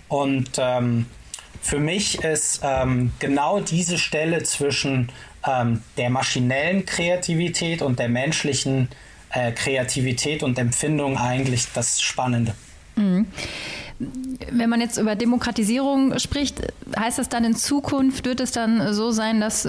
Und 0.08 0.52
ähm, 0.58 1.06
für 1.62 1.80
mich 1.80 2.24
ist 2.24 2.62
ähm, 2.64 3.12
genau 3.20 3.60
diese 3.60 3.98
Stelle 3.98 4.44
zwischen 4.44 5.12
ähm, 5.46 5.82
der 5.98 6.10
maschinellen 6.10 6.86
Kreativität 6.86 7.82
und 7.82 8.00
der 8.00 8.10
menschlichen 8.10 8.90
äh, 9.34 9.52
Kreativität 9.52 10.44
und 10.44 10.58
Empfindung 10.58 11.18
eigentlich 11.18 11.68
das 11.74 12.02
Spannende. 12.02 12.54
Mhm. 12.96 13.28
Wenn 14.52 14.70
man 14.70 14.82
jetzt 14.82 14.98
über 14.98 15.16
Demokratisierung 15.16 16.18
spricht, 16.20 16.62
heißt 16.98 17.20
das 17.20 17.30
dann 17.30 17.44
in 17.46 17.56
Zukunft, 17.56 18.26
wird 18.26 18.40
es 18.40 18.52
dann 18.52 18.94
so 18.94 19.12
sein, 19.12 19.40
dass 19.40 19.68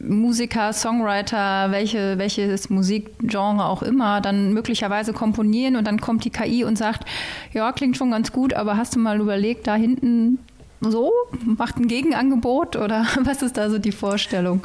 Musiker, 0.00 0.72
Songwriter, 0.72 1.70
welche, 1.70 2.18
welches 2.18 2.70
Musikgenre 2.70 3.66
auch 3.66 3.82
immer, 3.82 4.20
dann 4.20 4.52
möglicherweise 4.52 5.12
komponieren 5.12 5.76
und 5.76 5.86
dann 5.86 6.00
kommt 6.00 6.24
die 6.24 6.30
KI 6.30 6.64
und 6.64 6.78
sagt, 6.78 7.06
ja, 7.52 7.72
klingt 7.72 7.96
schon 7.96 8.10
ganz 8.10 8.32
gut, 8.32 8.54
aber 8.54 8.76
hast 8.76 8.94
du 8.94 9.00
mal 9.00 9.20
überlegt, 9.20 9.66
da 9.66 9.74
hinten 9.74 10.38
so, 10.80 11.12
macht 11.44 11.76
ein 11.78 11.88
Gegenangebot 11.88 12.76
oder 12.76 13.06
was 13.22 13.42
ist 13.42 13.56
da 13.56 13.68
so 13.70 13.78
die 13.78 13.92
Vorstellung? 13.92 14.62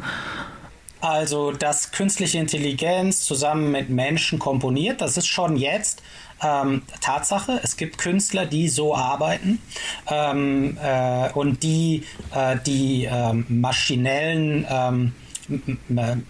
Also, 1.02 1.52
dass 1.52 1.92
künstliche 1.92 2.38
Intelligenz 2.38 3.26
zusammen 3.26 3.72
mit 3.72 3.90
Menschen 3.90 4.40
komponiert, 4.40 5.02
das 5.02 5.18
ist 5.18 5.28
schon 5.28 5.58
jetzt 5.58 6.04
ähm, 6.44 6.84
Tatsache. 7.02 7.60
Es 7.64 7.76
gibt 7.78 7.98
Künstler, 7.98 8.46
die 8.46 8.70
so 8.70 8.96
arbeiten 8.96 9.60
ähm, 10.10 10.78
äh, 10.82 11.32
und 11.32 11.64
die 11.64 12.04
äh, 12.34 12.58
die 12.66 13.08
ähm, 13.12 13.46
maschinellen, 13.50 14.66
ähm, 14.70 15.14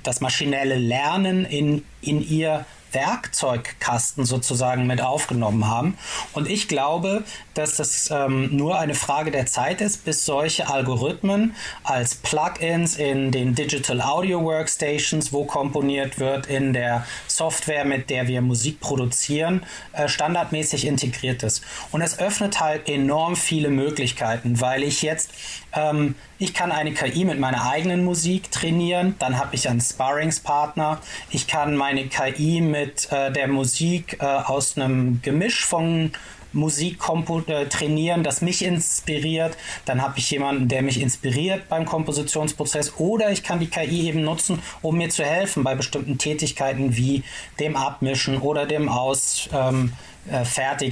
das 0.03 0.21
maschinelle 0.21 0.77
Lernen 0.77 1.45
in, 1.45 1.83
in 2.01 2.27
ihr 2.27 2.65
Werkzeugkasten 2.93 4.25
sozusagen 4.25 4.87
mit 4.87 5.01
aufgenommen 5.01 5.67
haben. 5.67 5.97
Und 6.33 6.49
ich 6.49 6.67
glaube, 6.67 7.23
dass 7.53 7.77
das 7.77 8.09
ähm, 8.11 8.55
nur 8.55 8.79
eine 8.79 8.95
Frage 8.95 9.31
der 9.31 9.45
Zeit 9.45 9.81
ist, 9.81 10.05
bis 10.05 10.25
solche 10.25 10.69
Algorithmen 10.69 11.55
als 11.83 12.15
Plugins 12.15 12.95
in 12.95 13.31
den 13.31 13.55
Digital 13.55 14.01
Audio 14.01 14.43
Workstations, 14.43 15.33
wo 15.33 15.45
komponiert 15.45 16.19
wird, 16.19 16.47
in 16.47 16.73
der 16.73 17.05
Software, 17.27 17.85
mit 17.85 18.09
der 18.09 18.27
wir 18.27 18.41
Musik 18.41 18.79
produzieren, 18.79 19.63
äh, 19.93 20.07
standardmäßig 20.07 20.85
integriert 20.85 21.43
ist. 21.43 21.63
Und 21.91 22.01
es 22.01 22.19
öffnet 22.19 22.59
halt 22.59 22.87
enorm 22.87 23.35
viele 23.35 23.69
Möglichkeiten, 23.69 24.61
weil 24.61 24.83
ich 24.83 25.01
jetzt 25.01 25.31
ähm, 25.73 26.15
ich 26.41 26.55
kann 26.55 26.71
eine 26.71 26.91
KI 26.91 27.23
mit 27.23 27.39
meiner 27.39 27.69
eigenen 27.69 28.03
Musik 28.03 28.49
trainieren, 28.49 29.15
dann 29.19 29.37
habe 29.37 29.53
ich 29.53 29.69
einen 29.69 29.79
Sparringspartner. 29.79 30.99
Ich 31.29 31.45
kann 31.45 31.75
meine 31.75 32.07
KI 32.07 32.61
mit 32.61 33.11
äh, 33.11 33.31
der 33.31 33.47
Musik 33.47 34.17
äh, 34.19 34.25
aus 34.25 34.75
einem 34.75 35.21
Gemisch 35.21 35.63
von 35.63 36.13
Musik 36.51 36.97
äh, 37.45 37.65
trainieren, 37.67 38.23
das 38.23 38.41
mich 38.41 38.65
inspiriert. 38.65 39.55
Dann 39.85 40.01
habe 40.01 40.17
ich 40.17 40.31
jemanden, 40.31 40.67
der 40.67 40.81
mich 40.81 40.99
inspiriert 40.99 41.69
beim 41.69 41.85
Kompositionsprozess. 41.85 42.93
Oder 42.97 43.31
ich 43.31 43.43
kann 43.43 43.59
die 43.59 43.67
KI 43.67 44.07
eben 44.07 44.23
nutzen, 44.23 44.63
um 44.81 44.97
mir 44.97 45.09
zu 45.09 45.23
helfen 45.23 45.63
bei 45.63 45.75
bestimmten 45.75 46.17
Tätigkeiten 46.17 46.97
wie 46.97 47.21
dem 47.59 47.75
Abmischen 47.75 48.39
oder 48.39 48.65
dem 48.65 48.89
Ausfertigen 48.89 49.93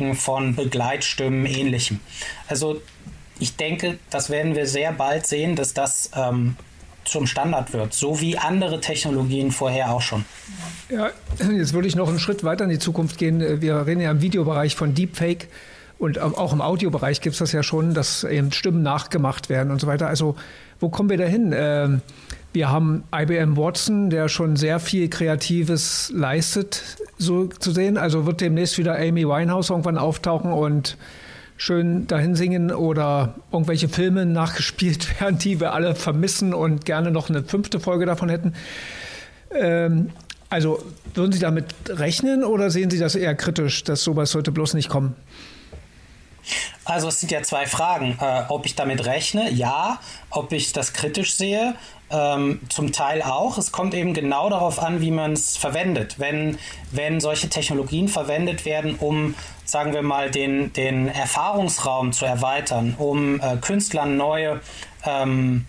ähm, 0.05 0.11
äh, 0.11 0.15
von 0.15 0.55
Begleitstimmen, 0.55 1.47
ähnlichem. 1.47 2.01
Also 2.47 2.81
ich 3.39 3.55
denke, 3.55 3.98
das 4.10 4.29
werden 4.29 4.55
wir 4.55 4.67
sehr 4.67 4.91
bald 4.91 5.25
sehen, 5.25 5.55
dass 5.55 5.74
das 5.74 6.12
ähm, 6.15 6.55
zum 7.05 7.25
Standard 7.25 7.74
wird, 7.74 7.93
so 7.93 8.22
wie 8.22 8.38
andere 8.38 8.81
Technologien 8.81 9.51
vorher 9.51 9.91
auch 9.91 10.01
schon. 10.01 10.25
Ja, 10.89 11.10
jetzt 11.51 11.74
würde 11.74 11.88
ich 11.88 11.96
noch 11.96 12.10
einen 12.10 12.19
Schritt 12.19 12.43
weiter 12.43 12.65
in 12.65 12.69
die 12.69 12.79
Zukunft 12.79 13.17
gehen. 13.17 13.62
Wir 13.62 13.86
reden 13.86 14.01
ja 14.01 14.12
im 14.12 14.22
Videobereich 14.22 14.75
von 14.75 14.93
Deepfake 14.93 15.48
und 15.98 16.19
auch 16.19 16.53
im 16.53 16.62
Audiobereich 16.62 17.19
gibt 17.22 17.34
es 17.34 17.39
das 17.39 17.51
ja 17.51 17.63
schon, 17.63 17.93
dass 17.93 18.24
eben 18.24 18.51
Stimmen 18.51 18.84
nachgemacht 18.84 19.50
werden 19.50 19.72
und 19.72 19.81
so 19.81 19.88
weiter. 19.88 20.08
Also 20.08 20.36
wo 20.79 20.89
kommen 20.89 21.10
wir 21.10 21.17
da 21.17 21.25
hin? 21.25 21.53
Ähm, 21.53 22.01
wir 22.53 22.72
haben 22.72 23.03
IBM 23.13 23.58
Watson, 23.58 24.10
der 24.10 24.29
schon 24.29 24.55
sehr 24.55 24.79
viel 24.79 25.10
Kreatives 25.10 26.12
leistet, 26.15 26.84
so 27.17 27.48
zu 27.48 27.72
sehen. 27.72 27.98
Also 27.98 28.25
wird 28.25 28.41
demnächst 28.41 28.77
wieder 28.77 28.98
Amy 28.98 29.27
Winehouse 29.27 29.69
irgendwann 29.69 29.98
auftauchen 29.98 30.51
und 30.51 30.98
schön 31.59 32.07
dahin 32.07 32.35
singen 32.35 32.71
oder 32.71 33.35
irgendwelche 33.51 33.89
Filme 33.89 34.25
nachgespielt 34.25 35.19
werden, 35.19 35.37
die 35.37 35.59
wir 35.59 35.73
alle 35.73 35.93
vermissen 35.93 36.53
und 36.53 36.85
gerne 36.85 37.11
noch 37.11 37.29
eine 37.29 37.43
fünfte 37.43 37.79
Folge 37.79 38.05
davon 38.05 38.29
hätten. 38.29 38.53
Ähm, 39.51 40.09
also 40.49 40.81
würden 41.13 41.33
Sie 41.33 41.39
damit 41.39 41.65
rechnen 41.89 42.43
oder 42.43 42.71
sehen 42.71 42.89
Sie 42.89 42.97
das 42.97 43.13
eher 43.13 43.35
kritisch, 43.35 43.83
dass 43.83 44.03
sowas 44.03 44.31
sollte 44.31 44.51
bloß 44.51 44.73
nicht 44.73 44.89
kommen? 44.89 45.15
Also 46.89 47.08
es 47.08 47.19
sind 47.19 47.31
ja 47.31 47.43
zwei 47.43 47.67
Fragen. 47.67 48.17
Äh, 48.19 48.43
ob 48.50 48.65
ich 48.65 48.75
damit 48.75 49.05
rechne, 49.05 49.51
ja. 49.51 50.00
Ob 50.29 50.51
ich 50.51 50.74
das 50.74 50.93
kritisch 50.93 51.36
sehe, 51.36 51.75
ähm, 52.10 52.62
zum 52.69 52.91
Teil 52.91 53.22
auch. 53.22 53.58
Es 53.58 53.72
kommt 53.72 53.93
eben 53.93 54.13
genau 54.13 54.50
darauf 54.50 54.79
an, 54.79 55.01
wie 55.01 55.12
man 55.12 55.34
es 55.34 55.58
verwendet. 55.58 56.15
Wenn, 56.19 56.58
wenn 56.91 57.19
solche 57.19 57.50
Technologien 57.50 58.08
verwendet 58.08 58.65
werden, 58.65 58.96
um, 58.96 59.36
sagen 59.65 59.93
wir 59.93 60.01
mal, 60.01 60.31
den, 60.31 60.74
den 60.74 61.08
Erfahrungsraum 61.08 62.12
zu 62.12 62.25
erweitern, 62.25 62.96
um 62.98 63.39
äh, 63.39 63.58
Künstlern 63.58 64.17
neue 64.17 64.62
ähm, 65.05 65.65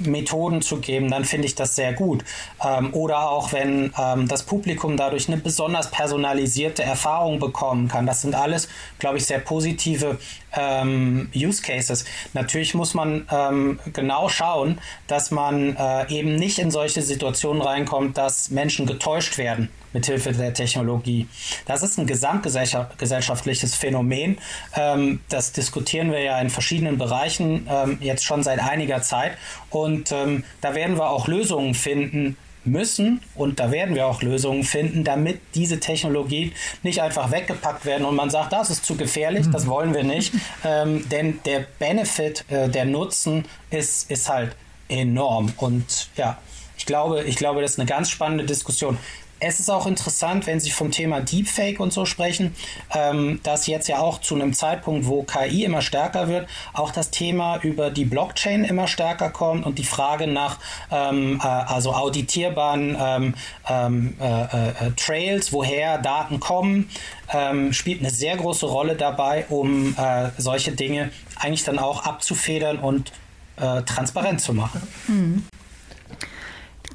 Methoden 0.00 0.62
zu 0.62 0.78
geben, 0.78 1.10
dann 1.10 1.24
finde 1.24 1.46
ich 1.46 1.54
das 1.54 1.76
sehr 1.76 1.92
gut. 1.92 2.24
Ähm, 2.64 2.92
oder 2.94 3.30
auch 3.30 3.52
wenn 3.52 3.92
ähm, 3.98 4.28
das 4.28 4.42
Publikum 4.42 4.96
dadurch 4.96 5.28
eine 5.28 5.36
besonders 5.36 5.90
personalisierte 5.90 6.82
Erfahrung 6.82 7.38
bekommen 7.38 7.88
kann. 7.88 8.06
Das 8.06 8.22
sind 8.22 8.34
alles, 8.34 8.68
glaube 8.98 9.18
ich, 9.18 9.26
sehr 9.26 9.38
positive 9.38 10.18
ähm, 10.52 11.30
Use 11.34 11.62
Cases. 11.62 12.04
Natürlich 12.32 12.74
muss 12.74 12.94
man 12.94 13.26
ähm, 13.30 13.78
genau 13.92 14.28
schauen, 14.28 14.78
dass 15.06 15.30
man 15.30 15.76
äh, 15.76 16.12
eben 16.12 16.36
nicht 16.36 16.58
in 16.58 16.70
solche 16.70 17.02
Situationen 17.02 17.62
reinkommt, 17.62 18.18
dass 18.18 18.50
Menschen 18.50 18.86
getäuscht 18.86 19.38
werden 19.38 19.68
mithilfe 19.92 20.32
der 20.32 20.54
Technologie. 20.54 21.26
Das 21.66 21.82
ist 21.82 21.98
ein 21.98 22.06
gesamtgesellschaftliches 22.06 23.74
Phänomen. 23.74 24.38
Ähm, 24.76 25.20
das 25.28 25.52
diskutieren 25.52 26.10
wir 26.12 26.20
ja 26.20 26.40
in 26.40 26.50
verschiedenen 26.50 26.98
Bereichen 26.98 27.66
ähm, 27.68 27.98
jetzt 28.00 28.24
schon 28.24 28.42
seit 28.42 28.60
einiger 28.60 29.02
Zeit. 29.02 29.32
Und 29.70 30.12
ähm, 30.12 30.44
da 30.60 30.74
werden 30.74 30.96
wir 30.96 31.10
auch 31.10 31.28
Lösungen 31.28 31.74
finden, 31.74 32.36
müssen 32.64 33.20
und 33.34 33.58
da 33.58 33.70
werden 33.70 33.94
wir 33.94 34.06
auch 34.06 34.22
Lösungen 34.22 34.64
finden, 34.64 35.04
damit 35.04 35.40
diese 35.54 35.80
Technologien 35.80 36.52
nicht 36.82 37.00
einfach 37.00 37.30
weggepackt 37.30 37.86
werden 37.86 38.04
und 38.04 38.14
man 38.14 38.30
sagt, 38.30 38.52
das 38.52 38.70
ist 38.70 38.84
zu 38.84 38.96
gefährlich, 38.96 39.46
das 39.50 39.66
wollen 39.66 39.94
wir 39.94 40.04
nicht, 40.04 40.34
ähm, 40.64 41.08
denn 41.08 41.40
der 41.44 41.64
Benefit, 41.78 42.44
äh, 42.50 42.68
der 42.68 42.84
Nutzen 42.84 43.44
ist, 43.70 44.10
ist 44.10 44.28
halt 44.28 44.54
enorm 44.88 45.52
und 45.56 46.10
ja, 46.16 46.38
ich 46.76 46.86
glaube, 46.86 47.24
ich 47.24 47.36
glaube, 47.36 47.62
das 47.62 47.72
ist 47.72 47.78
eine 47.78 47.88
ganz 47.88 48.10
spannende 48.10 48.44
Diskussion 48.44 48.98
es 49.40 49.58
ist 49.58 49.70
auch 49.70 49.86
interessant, 49.86 50.46
wenn 50.46 50.60
Sie 50.60 50.70
vom 50.70 50.90
Thema 50.90 51.20
Deepfake 51.20 51.80
und 51.80 51.92
so 51.92 52.04
sprechen, 52.04 52.54
ähm, 52.94 53.40
dass 53.42 53.66
jetzt 53.66 53.88
ja 53.88 53.98
auch 53.98 54.20
zu 54.20 54.34
einem 54.34 54.52
Zeitpunkt, 54.52 55.06
wo 55.06 55.22
KI 55.22 55.64
immer 55.64 55.82
stärker 55.82 56.28
wird, 56.28 56.46
auch 56.74 56.92
das 56.92 57.10
Thema 57.10 57.58
über 57.62 57.90
die 57.90 58.04
Blockchain 58.04 58.64
immer 58.64 58.86
stärker 58.86 59.30
kommt 59.30 59.64
und 59.64 59.78
die 59.78 59.84
Frage 59.84 60.26
nach 60.26 60.58
ähm, 60.90 61.40
äh, 61.42 61.46
also 61.46 61.92
auditierbaren 61.92 62.96
ähm, 63.00 63.34
ähm 63.68 64.14
äh, 64.20 64.42
äh, 64.42 64.72
Trails, 64.96 65.52
woher 65.52 65.98
Daten 65.98 66.40
kommen, 66.40 66.90
ähm, 67.32 67.72
spielt 67.72 68.00
eine 68.00 68.10
sehr 68.10 68.36
große 68.36 68.66
Rolle 68.66 68.96
dabei, 68.96 69.46
um 69.48 69.96
äh, 69.96 70.30
solche 70.36 70.72
Dinge 70.72 71.10
eigentlich 71.36 71.64
dann 71.64 71.78
auch 71.78 72.04
abzufedern 72.04 72.78
und 72.78 73.12
äh, 73.56 73.82
transparent 73.82 74.40
zu 74.40 74.52
machen. 74.52 74.82
Mhm 75.08 75.44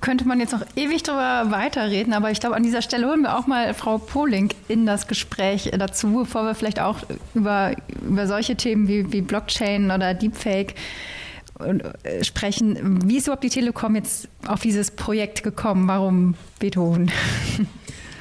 könnte 0.01 0.27
man 0.27 0.39
jetzt 0.39 0.51
noch 0.51 0.65
ewig 0.75 1.03
drüber 1.03 1.51
weiterreden, 1.51 2.13
aber 2.13 2.31
ich 2.31 2.39
glaube, 2.39 2.55
an 2.55 2.63
dieser 2.63 2.81
Stelle 2.81 3.07
holen 3.07 3.21
wir 3.21 3.37
auch 3.37 3.47
mal 3.47 3.73
Frau 3.73 3.97
Poling 3.97 4.49
in 4.67 4.85
das 4.85 5.07
Gespräch 5.07 5.71
dazu, 5.77 6.23
bevor 6.23 6.43
wir 6.43 6.55
vielleicht 6.55 6.79
auch 6.79 6.99
über, 7.33 7.73
über 8.07 8.27
solche 8.27 8.55
Themen 8.55 8.87
wie, 8.87 9.11
wie 9.11 9.21
Blockchain 9.21 9.91
oder 9.91 10.13
Deepfake 10.13 10.75
äh, 11.59 12.23
sprechen. 12.23 13.07
Wie 13.07 13.17
ist 13.17 13.27
überhaupt 13.27 13.43
die 13.43 13.49
Telekom 13.49 13.95
jetzt 13.95 14.27
auf 14.45 14.61
dieses 14.61 14.91
Projekt 14.91 15.43
gekommen? 15.43 15.87
Warum 15.87 16.35
Beethoven? 16.59 17.11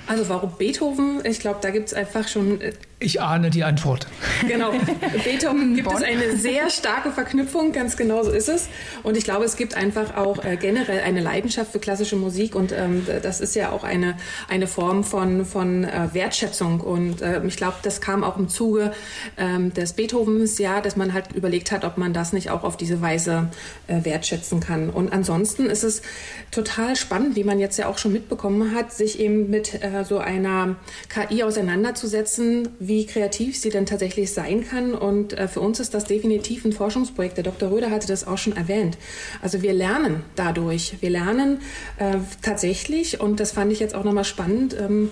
Also 0.07 0.29
warum 0.29 0.53
Beethoven? 0.59 1.21
Ich 1.25 1.41
glaube, 1.41 1.61
da 1.63 1.71
gibt 1.71 1.89
es 1.89 1.95
einfach 1.95 2.29
schon 2.29 2.61
äh, 2.61 2.75
ich 3.05 3.21
ahne 3.21 3.51
die 3.51 3.65
Antwort. 3.65 4.07
Genau. 4.49 4.73
Beethoven 5.25 5.77
gibt 5.77 5.93
es 5.93 6.03
eine 6.03 6.37
sehr 6.37 6.71
starke 6.71 7.13
Verknüpfung, 7.13 7.73
ganz 7.73 7.97
genau 7.97 8.23
so 8.23 8.31
ist 8.31 8.49
es. 8.49 8.69
Und 9.03 9.17
ich 9.17 9.25
glaube, 9.25 9.45
es 9.45 9.57
gibt 9.57 9.77
einfach 9.77 10.17
auch 10.17 10.43
äh, 10.45 10.57
generell 10.57 11.01
eine 11.01 11.21
Leidenschaft 11.21 11.73
für 11.73 11.79
klassische 11.79 12.17
Musik 12.17 12.55
und 12.55 12.73
ähm, 12.73 13.07
das 13.23 13.41
ist 13.41 13.55
ja 13.55 13.71
auch 13.71 13.85
eine, 13.85 14.17
eine 14.49 14.67
Form 14.67 15.05
von, 15.05 15.45
von 15.45 15.85
äh, 15.85 16.09
Wertschätzung. 16.13 16.81
Und 16.81 17.21
äh, 17.21 17.45
ich 17.47 17.57
glaube, 17.57 17.77
das 17.83 18.01
kam 18.01 18.25
auch 18.25 18.39
im 18.39 18.49
Zuge 18.49 18.93
ähm, 19.37 19.73
des 19.75 19.93
Beethovens, 19.93 20.59
ja, 20.59 20.81
dass 20.81 20.97
man 20.97 21.13
halt 21.13 21.33
überlegt 21.33 21.73
hat, 21.73 21.85
ob 21.85 21.99
man 21.99 22.13
das 22.15 22.33
nicht 22.33 22.51
auch 22.51 22.65
auf 22.65 22.77
diese 22.77 23.03
Weise 23.03 23.51
äh, 23.87 24.05
wertschätzen 24.05 24.61
kann. 24.61 24.89
Und 24.89 25.13
ansonsten 25.13 25.67
ist 25.67 25.85
es 25.85 26.03
total 26.51 26.97
spannend, 26.97 27.37
wie 27.37 27.45
man 27.45 27.59
jetzt 27.59 27.79
ja 27.79 27.89
auch 27.89 27.99
schon 27.99 28.13
mitbekommen 28.13 28.75
hat, 28.75 28.93
sich 28.93 29.21
eben 29.21 29.51
mit 29.51 29.83
äh, 29.83 30.05
so 30.05 30.19
einer 30.19 30.77
KI 31.09 31.43
auseinanderzusetzen, 31.43 32.69
wie 32.79 32.94
kreativ 33.03 33.59
sie 33.59 33.71
denn 33.71 33.87
tatsächlich 33.87 34.33
sein 34.33 34.65
kann. 34.65 34.95
Und 34.95 35.33
äh, 35.33 35.49
für 35.49 35.61
uns 35.61 35.81
ist 35.81 35.93
das 35.93 36.05
definitiv 36.05 36.65
ein 36.65 36.73
Forschungsprojekt. 36.73 37.37
Der 37.37 37.43
Dr. 37.43 37.73
Röder 37.73 37.91
hatte 37.91 38.07
das 38.07 38.25
auch 38.27 38.39
schon 38.39 38.57
erwähnt. 38.57 38.97
Also 39.43 39.61
wir 39.63 39.73
lernen 39.73 40.23
dadurch. 40.37 40.99
Wir 41.01 41.11
lernen 41.11 41.61
äh, 41.99 42.19
tatsächlich, 42.43 43.21
und 43.21 43.41
das 43.41 43.51
fand 43.51 43.73
ich 43.73 43.81
jetzt 43.81 43.97
auch 43.97 44.05
nochmal 44.05 44.25
spannend, 44.25 44.77
ähm, 44.79 45.11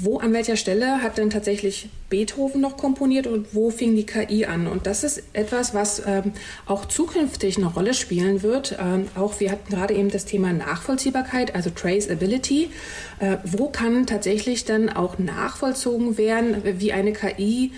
wo 0.00 0.18
an 0.18 0.32
welcher 0.32 0.56
Stelle 0.56 1.02
hat 1.02 1.18
denn 1.18 1.28
tatsächlich 1.28 1.90
Beethoven 2.08 2.60
noch 2.60 2.78
komponiert 2.78 3.26
und 3.26 3.54
wo 3.54 3.70
fing 3.70 3.94
die 3.94 4.06
KI 4.06 4.46
an? 4.46 4.66
Und 4.66 4.86
das 4.86 5.04
ist 5.04 5.22
etwas, 5.34 5.74
was 5.74 6.02
ähm, 6.06 6.32
auch 6.64 6.86
zukünftig 6.86 7.58
eine 7.58 7.66
Rolle 7.66 7.92
spielen 7.92 8.42
wird. 8.42 8.78
Ähm, 8.80 9.08
auch 9.14 9.40
wir 9.40 9.50
hatten 9.50 9.70
gerade 9.70 9.94
eben 9.94 10.10
das 10.10 10.24
Thema 10.24 10.52
Nachvollziehbarkeit, 10.54 11.54
also 11.54 11.68
Traceability. 11.68 12.70
Äh, 13.18 13.36
wo 13.44 13.68
kann 13.68 14.06
tatsächlich 14.06 14.64
dann 14.64 14.88
auch 14.88 15.18
nachvollzogen 15.18 16.16
werden, 16.16 16.62
wie 16.80 16.92
eine 16.92 17.12
KI 17.12 17.72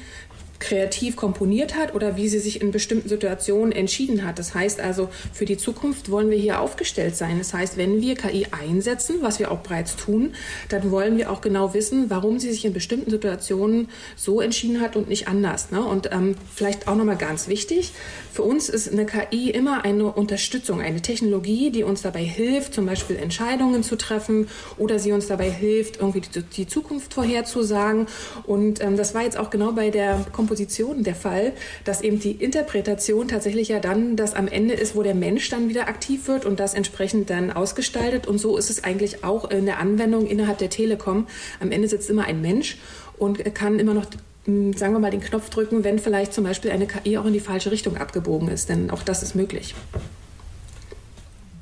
kreativ 0.67 1.15
komponiert 1.15 1.77
hat 1.77 1.95
oder 1.95 2.17
wie 2.17 2.29
sie 2.29 2.41
sich 2.41 2.61
in 2.61 2.73
bestimmten 2.73 3.09
Situationen 3.09 3.71
entschieden 3.71 4.27
hat. 4.27 4.41
Das 4.41 4.53
heißt 4.53 4.81
also, 4.81 5.09
für 5.33 5.45
die 5.45 5.57
Zukunft 5.57 6.11
wollen 6.11 6.29
wir 6.29 6.39
hier 6.39 6.61
aufgestellt 6.61 7.17
sein. 7.17 7.39
Das 7.39 7.55
heißt, 7.55 7.77
wenn 7.77 8.01
wir 8.01 8.17
KI 8.17 8.49
einsetzen, 8.51 9.19
was 9.21 9.39
wir 9.39 9.53
auch 9.53 9.61
bereits 9.61 9.95
tun, 9.95 10.35
dann 10.69 10.91
wollen 10.91 11.19
wir 11.19 11.31
auch 11.31 11.41
genau 11.41 11.73
wissen, 11.73 12.11
warum 12.11 12.41
sie 12.41 12.51
sich 12.51 12.65
in 12.65 12.73
bestimmten 12.73 13.13
Situationen 13.13 13.89
so 14.17 14.41
entschieden 14.41 14.81
hat 14.81 14.97
und 14.97 15.09
nicht 15.09 15.29
anders. 15.29 15.71
Ne? 15.71 15.85
Und 15.85 16.11
ähm, 16.13 16.35
vielleicht 16.53 16.89
auch 16.89 16.97
nochmal 16.97 17.17
ganz 17.17 17.47
wichtig, 17.47 17.93
für 18.33 18.43
uns 18.43 18.69
ist 18.69 18.93
eine 18.93 19.07
KI 19.07 19.51
immer 19.51 19.85
eine 19.85 20.07
Unterstützung, 20.13 20.81
eine 20.81 21.01
Technologie, 21.01 21.71
die 21.71 21.85
uns 21.85 22.03
dabei 22.03 22.25
hilft, 22.25 22.75
zum 22.75 22.87
Beispiel 22.87 23.17
Entscheidungen 23.17 23.85
zu 23.85 23.97
treffen 23.97 24.49
oder 24.79 24.99
sie 24.99 25.13
uns 25.13 25.29
dabei 25.29 25.49
hilft, 25.51 26.01
irgendwie 26.01 26.21
die, 26.21 26.43
die 26.43 26.67
Zukunft 26.67 27.15
vorherzusagen. 27.15 28.09
Und 28.45 28.83
ähm, 28.83 28.97
das 28.97 29.15
war 29.15 29.23
jetzt 29.23 29.39
auch 29.39 29.51
genau 29.51 29.73
bei 29.73 29.91
der 29.91 30.27
Kom 30.33 30.49
Kompositionen 30.57 31.05
der 31.05 31.15
Fall, 31.15 31.53
dass 31.85 32.01
eben 32.01 32.19
die 32.19 32.33
Interpretation 32.33 33.29
tatsächlich 33.29 33.69
ja 33.69 33.79
dann 33.79 34.17
das 34.17 34.33
am 34.33 34.49
Ende 34.49 34.73
ist, 34.73 34.97
wo 34.97 35.03
der 35.03 35.15
Mensch 35.15 35.51
dann 35.51 35.69
wieder 35.69 35.87
aktiv 35.87 36.29
wird 36.29 36.47
und 36.47 36.61
das 36.61 36.73
entsprechend 36.73 37.29
dann 37.29 37.53
ausgestaltet. 37.53 38.27
Und 38.27 38.39
so 38.39 38.57
ist 38.57 38.71
es 38.71 38.83
eigentlich 38.83 39.23
auch 39.23 39.51
in 39.51 39.67
der 39.67 39.79
Anwendung 39.79 40.27
innerhalb 40.27 40.57
der 40.57 40.71
Telekom. 40.71 41.27
Am 41.61 41.71
Ende 41.71 41.89
sitzt 41.89 42.09
immer 42.09 42.25
ein 42.25 42.41
Mensch 42.41 42.79
und 43.19 43.55
kann 43.55 43.79
immer 43.79 43.93
noch 43.93 44.07
hm, 44.47 44.73
sagen 44.73 44.95
wir 44.95 44.99
mal, 44.99 45.11
den 45.11 45.21
Knopf 45.21 45.51
drücken, 45.51 45.85
wenn 45.85 45.99
vielleicht 45.99 46.33
zum 46.33 46.45
Beispiel 46.45 46.71
eine 46.71 46.87
KI 46.87 47.19
auch 47.19 47.27
in 47.27 47.35
die 47.35 47.41
falsche 47.41 47.71
Richtung 47.71 47.99
abgebogen 47.99 48.49
ist. 48.49 48.71
Denn 48.71 48.91
auch 48.91 49.03
das 49.03 49.23
ist 49.23 49.35
möglich. 49.35 49.75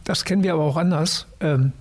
Das 0.04 0.24
kennen 0.24 0.44
wir 0.44 0.52
aber 0.52 0.62
auch 0.62 0.76
anders. 0.76 1.26
Ähm, 1.40 1.72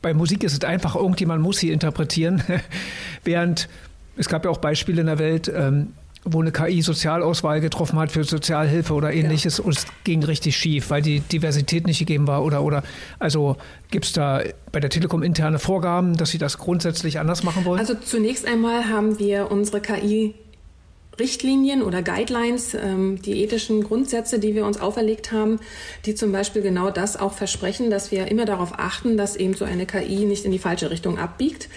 bei 0.00 0.14
Musik 0.14 0.42
ist 0.42 0.54
es 0.54 0.64
einfach, 0.64 0.96
irgendjemand 0.96 1.42
muss 1.42 1.58
sie 1.58 1.70
interpretieren. 1.70 2.42
Während 3.24 3.68
es 4.16 4.28
gab 4.28 4.44
ja 4.44 4.50
auch 4.50 4.58
Beispiele 4.58 5.00
in 5.00 5.06
der 5.06 5.18
Welt, 5.18 5.52
ähm, 5.54 5.92
wo 6.24 6.40
eine 6.40 6.52
KI 6.52 6.82
Sozialauswahl 6.82 7.60
getroffen 7.60 7.98
hat 7.98 8.12
für 8.12 8.22
Sozialhilfe 8.24 8.94
oder 8.94 9.12
ähnliches 9.12 9.58
ja. 9.58 9.64
und 9.64 9.76
es 9.76 9.86
ging 10.04 10.22
richtig 10.22 10.56
schief, 10.56 10.90
weil 10.90 11.02
die 11.02 11.20
Diversität 11.20 11.86
nicht 11.86 11.98
gegeben 11.98 12.26
war 12.26 12.44
oder 12.44 12.62
oder 12.62 12.82
also 13.18 13.56
gibt 13.90 14.04
es 14.04 14.12
da 14.12 14.42
bei 14.70 14.80
der 14.80 14.90
Telekom 14.90 15.22
interne 15.22 15.58
Vorgaben, 15.58 16.16
dass 16.16 16.30
Sie 16.30 16.38
das 16.38 16.58
grundsätzlich 16.58 17.18
anders 17.18 17.42
machen 17.42 17.64
wollen? 17.64 17.80
Also 17.80 17.94
zunächst 17.94 18.46
einmal 18.46 18.88
haben 18.88 19.18
wir 19.18 19.50
unsere 19.50 19.80
KI 19.80 20.34
Richtlinien 21.18 21.82
oder 21.82 22.02
Guidelines, 22.02 22.74
ähm, 22.74 23.20
die 23.20 23.42
ethischen 23.42 23.84
Grundsätze, 23.84 24.38
die 24.38 24.54
wir 24.54 24.64
uns 24.64 24.80
auferlegt 24.80 25.30
haben, 25.30 25.60
die 26.06 26.14
zum 26.14 26.32
Beispiel 26.32 26.62
genau 26.62 26.90
das 26.90 27.18
auch 27.18 27.34
versprechen, 27.34 27.90
dass 27.90 28.10
wir 28.10 28.28
immer 28.28 28.46
darauf 28.46 28.78
achten, 28.78 29.16
dass 29.16 29.36
eben 29.36 29.54
so 29.54 29.64
eine 29.64 29.84
KI 29.84 30.24
nicht 30.24 30.44
in 30.44 30.52
die 30.52 30.58
falsche 30.58 30.90
Richtung 30.90 31.18
abbiegt. 31.18 31.68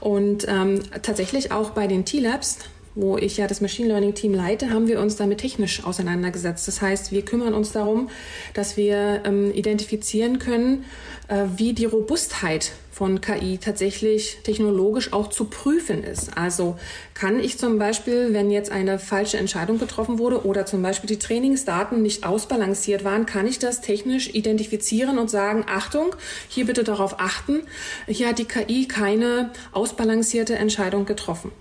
Und 0.00 0.46
ähm, 0.48 0.80
tatsächlich 1.02 1.52
auch 1.52 1.70
bei 1.70 1.86
den 1.86 2.06
T-Labs 2.06 2.58
wo 2.98 3.16
ich 3.16 3.36
ja 3.36 3.46
das 3.46 3.60
Machine 3.60 3.88
Learning 3.88 4.14
Team 4.14 4.34
leite, 4.34 4.70
haben 4.70 4.88
wir 4.88 5.00
uns 5.00 5.14
damit 5.14 5.38
technisch 5.38 5.84
auseinandergesetzt. 5.84 6.66
Das 6.66 6.82
heißt, 6.82 7.12
wir 7.12 7.24
kümmern 7.24 7.54
uns 7.54 7.70
darum, 7.70 8.10
dass 8.54 8.76
wir 8.76 9.22
ähm, 9.24 9.52
identifizieren 9.54 10.40
können, 10.40 10.84
äh, 11.28 11.44
wie 11.56 11.74
die 11.74 11.84
Robustheit 11.84 12.72
von 12.90 13.20
KI 13.20 13.58
tatsächlich 13.58 14.38
technologisch 14.42 15.12
auch 15.12 15.28
zu 15.28 15.44
prüfen 15.44 16.02
ist. 16.02 16.36
Also 16.36 16.76
kann 17.14 17.38
ich 17.38 17.56
zum 17.56 17.78
Beispiel, 17.78 18.34
wenn 18.34 18.50
jetzt 18.50 18.72
eine 18.72 18.98
falsche 18.98 19.36
Entscheidung 19.36 19.78
getroffen 19.78 20.18
wurde 20.18 20.44
oder 20.44 20.66
zum 20.66 20.82
Beispiel 20.82 21.06
die 21.06 21.20
Trainingsdaten 21.20 22.02
nicht 22.02 22.26
ausbalanciert 22.26 23.04
waren, 23.04 23.26
kann 23.26 23.46
ich 23.46 23.60
das 23.60 23.80
technisch 23.80 24.34
identifizieren 24.34 25.18
und 25.18 25.30
sagen, 25.30 25.64
Achtung, 25.68 26.16
hier 26.48 26.66
bitte 26.66 26.82
darauf 26.82 27.20
achten, 27.20 27.62
hier 28.08 28.30
hat 28.30 28.40
die 28.40 28.46
KI 28.46 28.88
keine 28.88 29.50
ausbalancierte 29.70 30.56
Entscheidung 30.56 31.06
getroffen. 31.06 31.52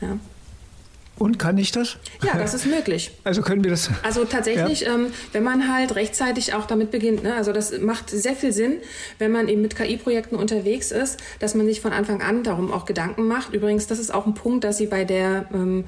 Ja. 0.00 0.18
Und 1.22 1.38
kann 1.38 1.56
ich 1.56 1.70
das? 1.70 1.98
Ja, 2.24 2.36
das 2.36 2.52
ist 2.52 2.66
möglich. 2.66 3.12
Also 3.24 3.42
können 3.42 3.62
wir 3.62 3.70
das? 3.70 3.88
Also 4.02 4.24
tatsächlich, 4.24 4.80
ja. 4.80 4.94
ähm, 4.94 5.12
wenn 5.30 5.44
man 5.44 5.72
halt 5.72 5.94
rechtzeitig 5.94 6.54
auch 6.54 6.66
damit 6.66 6.90
beginnt, 6.90 7.22
ne? 7.22 7.34
also 7.34 7.52
das 7.52 7.78
macht 7.78 8.10
sehr 8.10 8.34
viel 8.34 8.52
Sinn, 8.52 8.78
wenn 9.20 9.30
man 9.30 9.48
eben 9.48 9.62
mit 9.62 9.76
KI-Projekten 9.76 10.34
unterwegs 10.34 10.90
ist, 10.90 11.20
dass 11.38 11.54
man 11.54 11.66
sich 11.66 11.80
von 11.80 11.92
Anfang 11.92 12.20
an 12.20 12.42
darum 12.42 12.72
auch 12.72 12.84
Gedanken 12.84 13.28
macht. 13.28 13.54
Übrigens, 13.54 13.86
das 13.86 14.00
ist 14.00 14.12
auch 14.12 14.26
ein 14.26 14.34
Punkt, 14.34 14.64
dass 14.64 14.78
Sie 14.78 14.86
bei 14.86 15.04
der 15.04 15.46
ähm, 15.54 15.84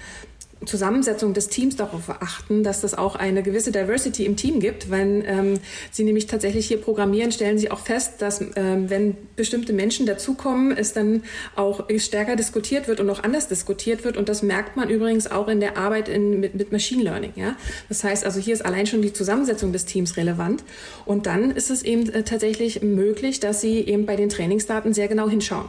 Zusammensetzung 0.66 1.34
des 1.34 1.48
Teams 1.48 1.76
darauf 1.76 2.08
achten, 2.08 2.62
dass 2.62 2.80
das 2.80 2.94
auch 2.94 3.16
eine 3.16 3.42
gewisse 3.42 3.72
Diversity 3.72 4.24
im 4.24 4.36
Team 4.36 4.60
gibt. 4.60 4.90
Wenn 4.90 5.24
ähm, 5.26 5.60
Sie 5.90 6.04
nämlich 6.04 6.26
tatsächlich 6.26 6.66
hier 6.66 6.78
programmieren, 6.78 7.32
stellen 7.32 7.58
Sie 7.58 7.70
auch 7.70 7.80
fest, 7.80 8.14
dass 8.18 8.40
ähm, 8.56 8.90
wenn 8.90 9.16
bestimmte 9.36 9.72
Menschen 9.72 10.06
dazukommen, 10.06 10.76
es 10.76 10.92
dann 10.92 11.22
auch 11.56 11.84
stärker 11.98 12.36
diskutiert 12.36 12.88
wird 12.88 13.00
und 13.00 13.10
auch 13.10 13.22
anders 13.22 13.48
diskutiert 13.48 14.04
wird. 14.04 14.16
Und 14.16 14.28
das 14.28 14.42
merkt 14.42 14.76
man 14.76 14.88
übrigens 14.90 15.30
auch 15.30 15.48
in 15.48 15.60
der 15.60 15.76
Arbeit 15.76 16.08
in, 16.08 16.40
mit, 16.40 16.54
mit 16.54 16.72
Machine 16.72 17.02
Learning. 17.02 17.32
Ja? 17.36 17.56
Das 17.88 18.04
heißt 18.04 18.24
also, 18.24 18.40
hier 18.40 18.54
ist 18.54 18.64
allein 18.64 18.86
schon 18.86 19.02
die 19.02 19.12
Zusammensetzung 19.12 19.72
des 19.72 19.84
Teams 19.84 20.16
relevant. 20.16 20.64
Und 21.04 21.26
dann 21.26 21.50
ist 21.50 21.70
es 21.70 21.82
eben 21.82 22.08
äh, 22.10 22.22
tatsächlich 22.22 22.82
möglich, 22.82 23.40
dass 23.40 23.60
Sie 23.60 23.80
eben 23.80 24.06
bei 24.06 24.16
den 24.16 24.28
Trainingsdaten 24.28 24.94
sehr 24.94 25.08
genau 25.08 25.28
hinschauen. 25.28 25.68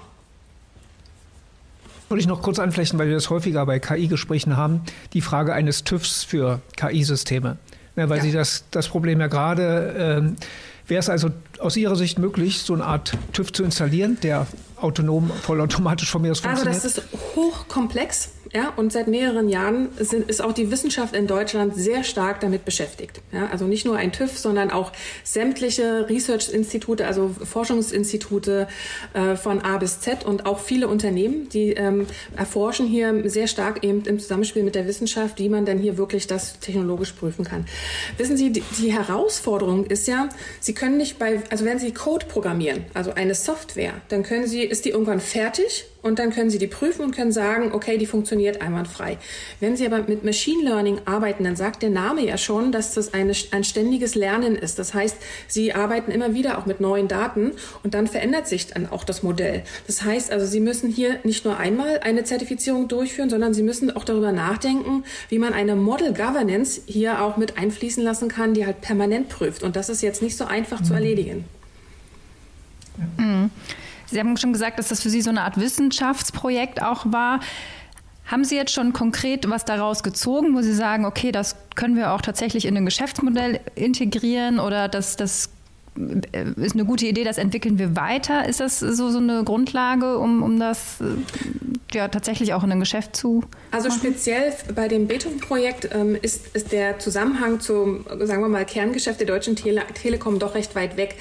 Würde 2.09 2.21
ich 2.21 2.27
noch 2.27 2.41
kurz 2.41 2.59
anflechten, 2.59 2.99
weil 2.99 3.07
wir 3.07 3.15
das 3.15 3.29
häufiger 3.29 3.65
bei 3.65 3.79
KI-Gesprächen 3.79 4.57
haben, 4.57 4.81
die 5.13 5.21
Frage 5.21 5.53
eines 5.53 5.83
TÜVs 5.83 6.23
für 6.23 6.61
KI-Systeme. 6.77 7.57
Ja, 7.95 8.09
weil 8.09 8.17
ja. 8.17 8.23
Sie 8.23 8.31
das, 8.31 8.65
das 8.71 8.87
Problem 8.87 9.19
ja 9.19 9.27
gerade, 9.27 9.95
ähm, 9.97 10.35
wäre 10.87 10.99
es 10.99 11.09
also 11.09 11.29
aus 11.59 11.77
Ihrer 11.77 11.95
Sicht 11.95 12.19
möglich, 12.19 12.59
so 12.59 12.73
eine 12.73 12.85
Art 12.85 13.17
TÜV 13.33 13.53
zu 13.53 13.63
installieren, 13.63 14.17
der 14.21 14.47
autonom, 14.77 15.29
vollautomatisch 15.29 16.09
von 16.09 16.21
mir 16.21 16.31
aus 16.31 16.41
funktioniert? 16.41 16.75
Also 16.75 16.99
das 16.99 17.05
ist 17.05 17.35
hochkomplex. 17.35 18.31
Ja, 18.55 18.71
und 18.77 18.93
seit 18.93 19.09
mehreren 19.09 19.49
Jahren 19.49 19.89
sind, 19.99 20.29
ist 20.29 20.41
auch 20.41 20.53
die 20.53 20.71
Wissenschaft 20.71 21.13
in 21.13 21.27
Deutschland 21.27 21.75
sehr 21.75 22.05
stark 22.05 22.39
damit 22.39 22.63
beschäftigt. 22.63 23.21
Ja, 23.33 23.47
also 23.51 23.65
nicht 23.65 23.85
nur 23.85 23.97
ein 23.97 24.13
TÜV, 24.13 24.37
sondern 24.37 24.71
auch 24.71 24.93
sämtliche 25.25 26.07
Research-Institute, 26.07 27.05
also 27.05 27.35
Forschungsinstitute 27.43 28.69
äh, 29.13 29.35
von 29.35 29.59
A 29.59 29.77
bis 29.77 29.99
Z 29.99 30.23
und 30.23 30.45
auch 30.45 30.59
viele 30.59 30.87
Unternehmen, 30.87 31.49
die 31.49 31.71
ähm, 31.73 32.07
erforschen 32.37 32.87
hier 32.87 33.29
sehr 33.29 33.47
stark 33.47 33.83
eben 33.83 34.05
im 34.05 34.19
Zusammenspiel 34.19 34.63
mit 34.63 34.75
der 34.75 34.87
Wissenschaft, 34.87 35.37
wie 35.37 35.49
man 35.49 35.65
denn 35.65 35.79
hier 35.79 35.97
wirklich 35.97 36.25
das 36.25 36.57
technologisch 36.61 37.11
prüfen 37.11 37.43
kann. 37.43 37.65
Wissen 38.17 38.37
Sie, 38.37 38.53
die, 38.53 38.63
die 38.79 38.93
Herausforderung 38.93 39.85
ist 39.85 40.07
ja, 40.07 40.29
Sie 40.61 40.73
können 40.73 40.95
nicht 40.95 41.19
bei, 41.19 41.41
also 41.49 41.65
wenn 41.65 41.77
Sie 41.77 41.93
Code 41.93 42.25
programmieren, 42.25 42.85
also 42.93 43.13
eine 43.13 43.35
Software, 43.35 43.95
dann 44.07 44.23
können 44.23 44.47
Sie, 44.47 44.61
ist 44.61 44.85
die 44.85 44.91
irgendwann 44.91 45.19
fertig 45.19 45.87
und 46.05 46.19
dann 46.19 46.29
können 46.29 46.51
Sie 46.51 46.59
die 46.59 46.67
prüfen 46.67 47.03
und 47.03 47.15
können 47.15 47.31
sagen, 47.31 47.71
okay, 47.73 47.97
die 47.97 48.05
funktioniert 48.05 48.61
einwandfrei. 48.61 49.17
Wenn 49.59 49.75
Sie 49.75 49.87
aber 49.87 50.03
mit 50.07 50.23
Machine 50.23 50.63
Learning 50.63 50.99
arbeiten, 51.05 51.43
dann 51.43 51.55
sagt 51.55 51.81
der 51.81 51.89
Name 51.89 52.23
ja 52.23 52.37
schon, 52.37 52.71
dass 52.71 52.93
das 52.93 53.15
eine, 53.15 53.33
ein 53.49 53.63
ständiges 53.63 54.13
Lernen 54.13 54.55
ist. 54.55 54.77
Das 54.77 54.93
heißt, 54.93 55.17
Sie 55.47 55.73
arbeiten 55.73 56.11
immer 56.11 56.35
wieder 56.35 56.59
auch 56.59 56.67
mit 56.67 56.79
neuen 56.79 57.07
Daten 57.07 57.53
und 57.81 57.95
dann 57.95 58.05
verändert 58.05 58.47
sich 58.47 58.67
dann 58.67 58.87
auch 58.87 59.03
das 59.03 59.23
Modell. 59.23 59.63
Das 59.87 60.03
heißt 60.03 60.31
also, 60.31 60.45
Sie 60.45 60.59
müssen 60.59 60.91
hier 60.91 61.19
nicht 61.23 61.43
nur 61.43 61.57
einmal 61.57 61.99
eine 62.01 62.23
Zertifizierung 62.23 62.87
durchführen, 62.87 63.31
sondern 63.31 63.55
Sie 63.55 63.63
müssen 63.63 63.89
auch 63.95 64.03
darüber 64.03 64.31
nachdenken, 64.31 65.05
wie 65.29 65.39
man 65.39 65.53
eine 65.53 65.75
Model 65.75 66.13
Governance 66.13 66.81
hier 66.85 67.23
auch 67.23 67.35
mit 67.35 67.57
einfließen 67.57 68.03
lassen 68.03 68.29
kann, 68.29 68.53
die 68.53 68.67
halt 68.67 68.79
permanent 68.81 69.29
prüft. 69.29 69.63
Und 69.63 69.75
das 69.75 69.89
ist 69.89 70.03
jetzt 70.03 70.21
nicht 70.21 70.37
so 70.37 70.45
einfach 70.45 70.81
mhm. 70.81 70.85
zu 70.85 70.93
erledigen. 70.93 71.45
Mhm. 73.17 73.49
Sie 74.15 74.21
haben 74.21 74.37
schon 74.37 74.53
gesagt, 74.53 74.79
dass 74.79 74.87
das 74.87 75.01
für 75.01 75.09
Sie 75.09 75.21
so 75.21 75.29
eine 75.29 75.41
Art 75.41 75.59
Wissenschaftsprojekt 75.59 76.81
auch 76.81 77.05
war. 77.11 77.41
Haben 78.25 78.45
Sie 78.45 78.55
jetzt 78.55 78.71
schon 78.71 78.93
konkret 78.93 79.49
was 79.49 79.65
daraus 79.65 80.03
gezogen, 80.03 80.55
wo 80.55 80.61
Sie 80.61 80.73
sagen, 80.73 81.03
okay, 81.03 81.33
das 81.33 81.57
können 81.75 81.97
wir 81.97 82.13
auch 82.13 82.21
tatsächlich 82.21 82.65
in 82.65 82.77
ein 82.77 82.85
Geschäftsmodell 82.85 83.59
integrieren 83.75 84.61
oder 84.61 84.87
das, 84.87 85.17
das 85.17 85.49
äh, 86.31 86.45
ist 86.55 86.75
eine 86.75 86.85
gute 86.85 87.05
Idee, 87.05 87.25
das 87.25 87.37
entwickeln 87.37 87.77
wir 87.77 87.97
weiter? 87.97 88.47
Ist 88.47 88.61
das 88.61 88.79
so, 88.79 89.09
so 89.09 89.17
eine 89.17 89.43
Grundlage, 89.43 90.17
um, 90.17 90.43
um 90.43 90.61
das 90.61 91.01
äh, 91.01 91.05
ja 91.93 92.07
tatsächlich 92.07 92.53
auch 92.53 92.63
in 92.63 92.71
ein 92.71 92.79
Geschäft 92.79 93.15
zu. 93.15 93.43
Also 93.71 93.89
machen? 93.89 93.99
speziell 93.99 94.53
bei 94.73 94.87
dem 94.87 95.07
Beethoven-Projekt 95.07 95.89
ähm, 95.93 96.17
ist, 96.21 96.55
ist 96.55 96.71
der 96.71 96.99
Zusammenhang 96.99 97.59
zum, 97.59 98.05
sagen 98.21 98.41
wir 98.41 98.49
mal, 98.49 98.65
Kerngeschäft 98.65 99.19
der 99.19 99.27
Deutschen 99.27 99.55
Tele 99.55 99.83
Telekom 99.93 100.39
doch 100.39 100.55
recht 100.55 100.75
weit 100.75 100.97
weg. 100.97 101.15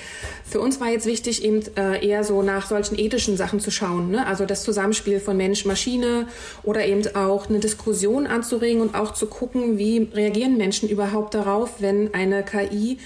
Für 0.44 0.60
uns 0.60 0.80
war 0.80 0.88
jetzt 0.88 1.06
wichtig, 1.06 1.44
eben 1.44 1.62
äh, 1.76 2.06
eher 2.06 2.24
so 2.24 2.42
nach 2.42 2.66
solchen 2.66 2.98
ethischen 2.98 3.36
Sachen 3.36 3.60
zu 3.60 3.70
schauen. 3.70 4.10
Ne? 4.10 4.26
Also 4.26 4.44
das 4.46 4.62
Zusammenspiel 4.62 5.20
von 5.20 5.36
Mensch-Maschine 5.36 6.28
oder 6.62 6.84
eben 6.84 7.02
auch 7.14 7.48
eine 7.48 7.60
Diskussion 7.60 8.26
anzuregen 8.26 8.80
und 8.80 8.94
auch 8.94 9.12
zu 9.12 9.26
gucken, 9.26 9.78
wie 9.78 10.08
reagieren 10.12 10.56
Menschen 10.56 10.88
überhaupt 10.88 11.34
darauf, 11.34 11.80
wenn 11.80 12.12
eine 12.14 12.42
KI 12.42 12.98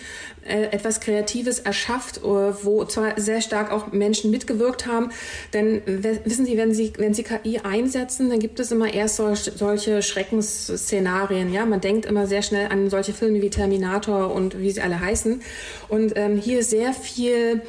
äh, 0.46 0.64
etwas 0.72 1.00
Kreatives 1.00 1.58
erschafft, 1.58 2.18
äh, 2.18 2.20
wo 2.22 2.84
zwar 2.84 3.20
sehr 3.20 3.40
stark 3.40 3.70
auch 3.70 3.92
Menschen 3.92 4.30
mitgewirkt 4.30 4.86
haben. 4.86 5.10
Denn 5.52 5.82
wissen 6.24 6.44
Sie, 6.46 6.56
wenn 6.56 6.72
Sie, 6.72 6.92
wenn 6.96 7.14
Sie 7.14 7.22
KI 7.22 7.47
einsetzen, 7.60 8.30
dann 8.30 8.38
gibt 8.38 8.60
es 8.60 8.70
immer 8.70 8.92
erst 8.92 9.16
solch, 9.16 9.50
solche 9.56 10.02
Schreckensszenarien. 10.02 11.52
Ja, 11.52 11.66
man 11.66 11.80
denkt 11.80 12.06
immer 12.06 12.26
sehr 12.26 12.42
schnell 12.42 12.68
an 12.70 12.90
solche 12.90 13.12
Filme 13.12 13.42
wie 13.42 13.50
Terminator 13.50 14.34
und 14.34 14.58
wie 14.58 14.70
sie 14.70 14.80
alle 14.80 15.00
heißen. 15.00 15.42
Und 15.88 16.12
ähm, 16.16 16.36
hier 16.36 16.62
sehr 16.62 16.92
viel 16.92 17.62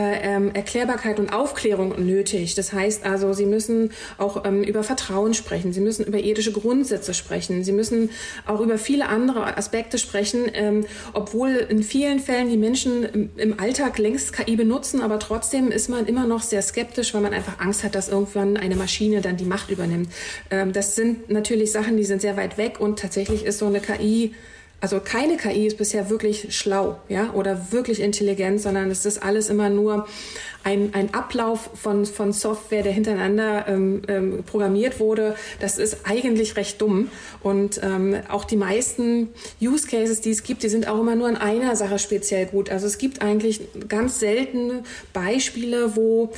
ähm, 0.00 0.50
Erklärbarkeit 0.54 1.20
und 1.20 1.32
Aufklärung 1.32 2.04
nötig. 2.04 2.54
Das 2.54 2.72
heißt 2.72 3.04
also, 3.04 3.32
Sie 3.32 3.46
müssen 3.46 3.92
auch 4.18 4.44
ähm, 4.44 4.62
über 4.62 4.82
Vertrauen 4.82 5.34
sprechen, 5.34 5.72
Sie 5.72 5.80
müssen 5.80 6.04
über 6.04 6.18
ethische 6.18 6.52
Grundsätze 6.52 7.14
sprechen, 7.14 7.64
Sie 7.64 7.72
müssen 7.72 8.10
auch 8.46 8.60
über 8.60 8.78
viele 8.78 9.08
andere 9.08 9.56
Aspekte 9.56 9.98
sprechen, 9.98 10.50
ähm, 10.52 10.86
obwohl 11.12 11.50
in 11.50 11.82
vielen 11.82 12.18
Fällen 12.18 12.48
die 12.48 12.56
Menschen 12.56 13.04
im, 13.04 13.30
im, 13.36 13.60
Alltag 13.60 13.98
längst 13.98 14.32
KI 14.32 14.56
benutzen, 14.56 15.00
aber 15.00 15.18
trotzdem 15.18 15.70
ist 15.70 15.88
man 15.88 16.06
immer 16.06 16.26
noch 16.26 16.42
sehr 16.42 16.62
skeptisch, 16.62 17.14
weil 17.14 17.20
man 17.20 17.32
einfach 17.32 17.60
Angst 17.60 17.84
hat, 17.84 17.94
dass 17.94 18.08
irgendwann 18.08 18.56
eine 18.56 18.76
Maschine 18.76 19.20
dann 19.20 19.36
die 19.36 19.44
Macht 19.44 19.70
übernimmt. 19.70 20.10
Ähm, 20.50 20.72
das 20.72 20.96
sind 20.96 21.30
natürlich 21.30 21.70
Sachen, 21.70 21.96
die 21.96 22.04
sind 22.04 22.20
sehr 22.20 22.36
weit 22.36 22.58
weg 22.58 22.80
und 22.80 22.98
tatsächlich 22.98 23.44
ist 23.44 23.58
so 23.58 23.66
eine 23.66 23.80
KI 23.80 24.34
also 24.84 25.00
keine 25.00 25.38
KI 25.38 25.66
ist 25.66 25.78
bisher 25.78 26.10
wirklich 26.10 26.54
schlau, 26.54 26.98
ja, 27.08 27.32
oder 27.32 27.72
wirklich 27.72 28.02
intelligent, 28.02 28.60
sondern 28.60 28.90
es 28.90 29.06
ist 29.06 29.22
alles 29.22 29.48
immer 29.48 29.70
nur 29.70 30.06
ein, 30.62 30.90
ein 30.92 31.14
Ablauf 31.14 31.70
von, 31.72 32.04
von 32.04 32.34
Software, 32.34 32.82
der 32.82 32.92
hintereinander 32.92 33.66
ähm, 33.66 34.02
ähm, 34.08 34.44
programmiert 34.44 35.00
wurde. 35.00 35.36
Das 35.58 35.78
ist 35.78 36.00
eigentlich 36.04 36.56
recht 36.58 36.82
dumm. 36.82 37.08
Und 37.42 37.80
ähm, 37.82 38.16
auch 38.28 38.44
die 38.44 38.56
meisten 38.56 39.30
Use 39.58 39.86
Cases, 39.86 40.20
die 40.20 40.32
es 40.32 40.42
gibt, 40.42 40.62
die 40.62 40.68
sind 40.68 40.86
auch 40.86 41.00
immer 41.00 41.16
nur 41.16 41.30
in 41.30 41.36
einer 41.36 41.76
Sache 41.76 41.98
speziell 41.98 42.44
gut. 42.44 42.68
Also 42.68 42.86
es 42.86 42.98
gibt 42.98 43.22
eigentlich 43.22 43.62
ganz 43.88 44.20
selten 44.20 44.84
Beispiele, 45.14 45.96
wo 45.96 46.30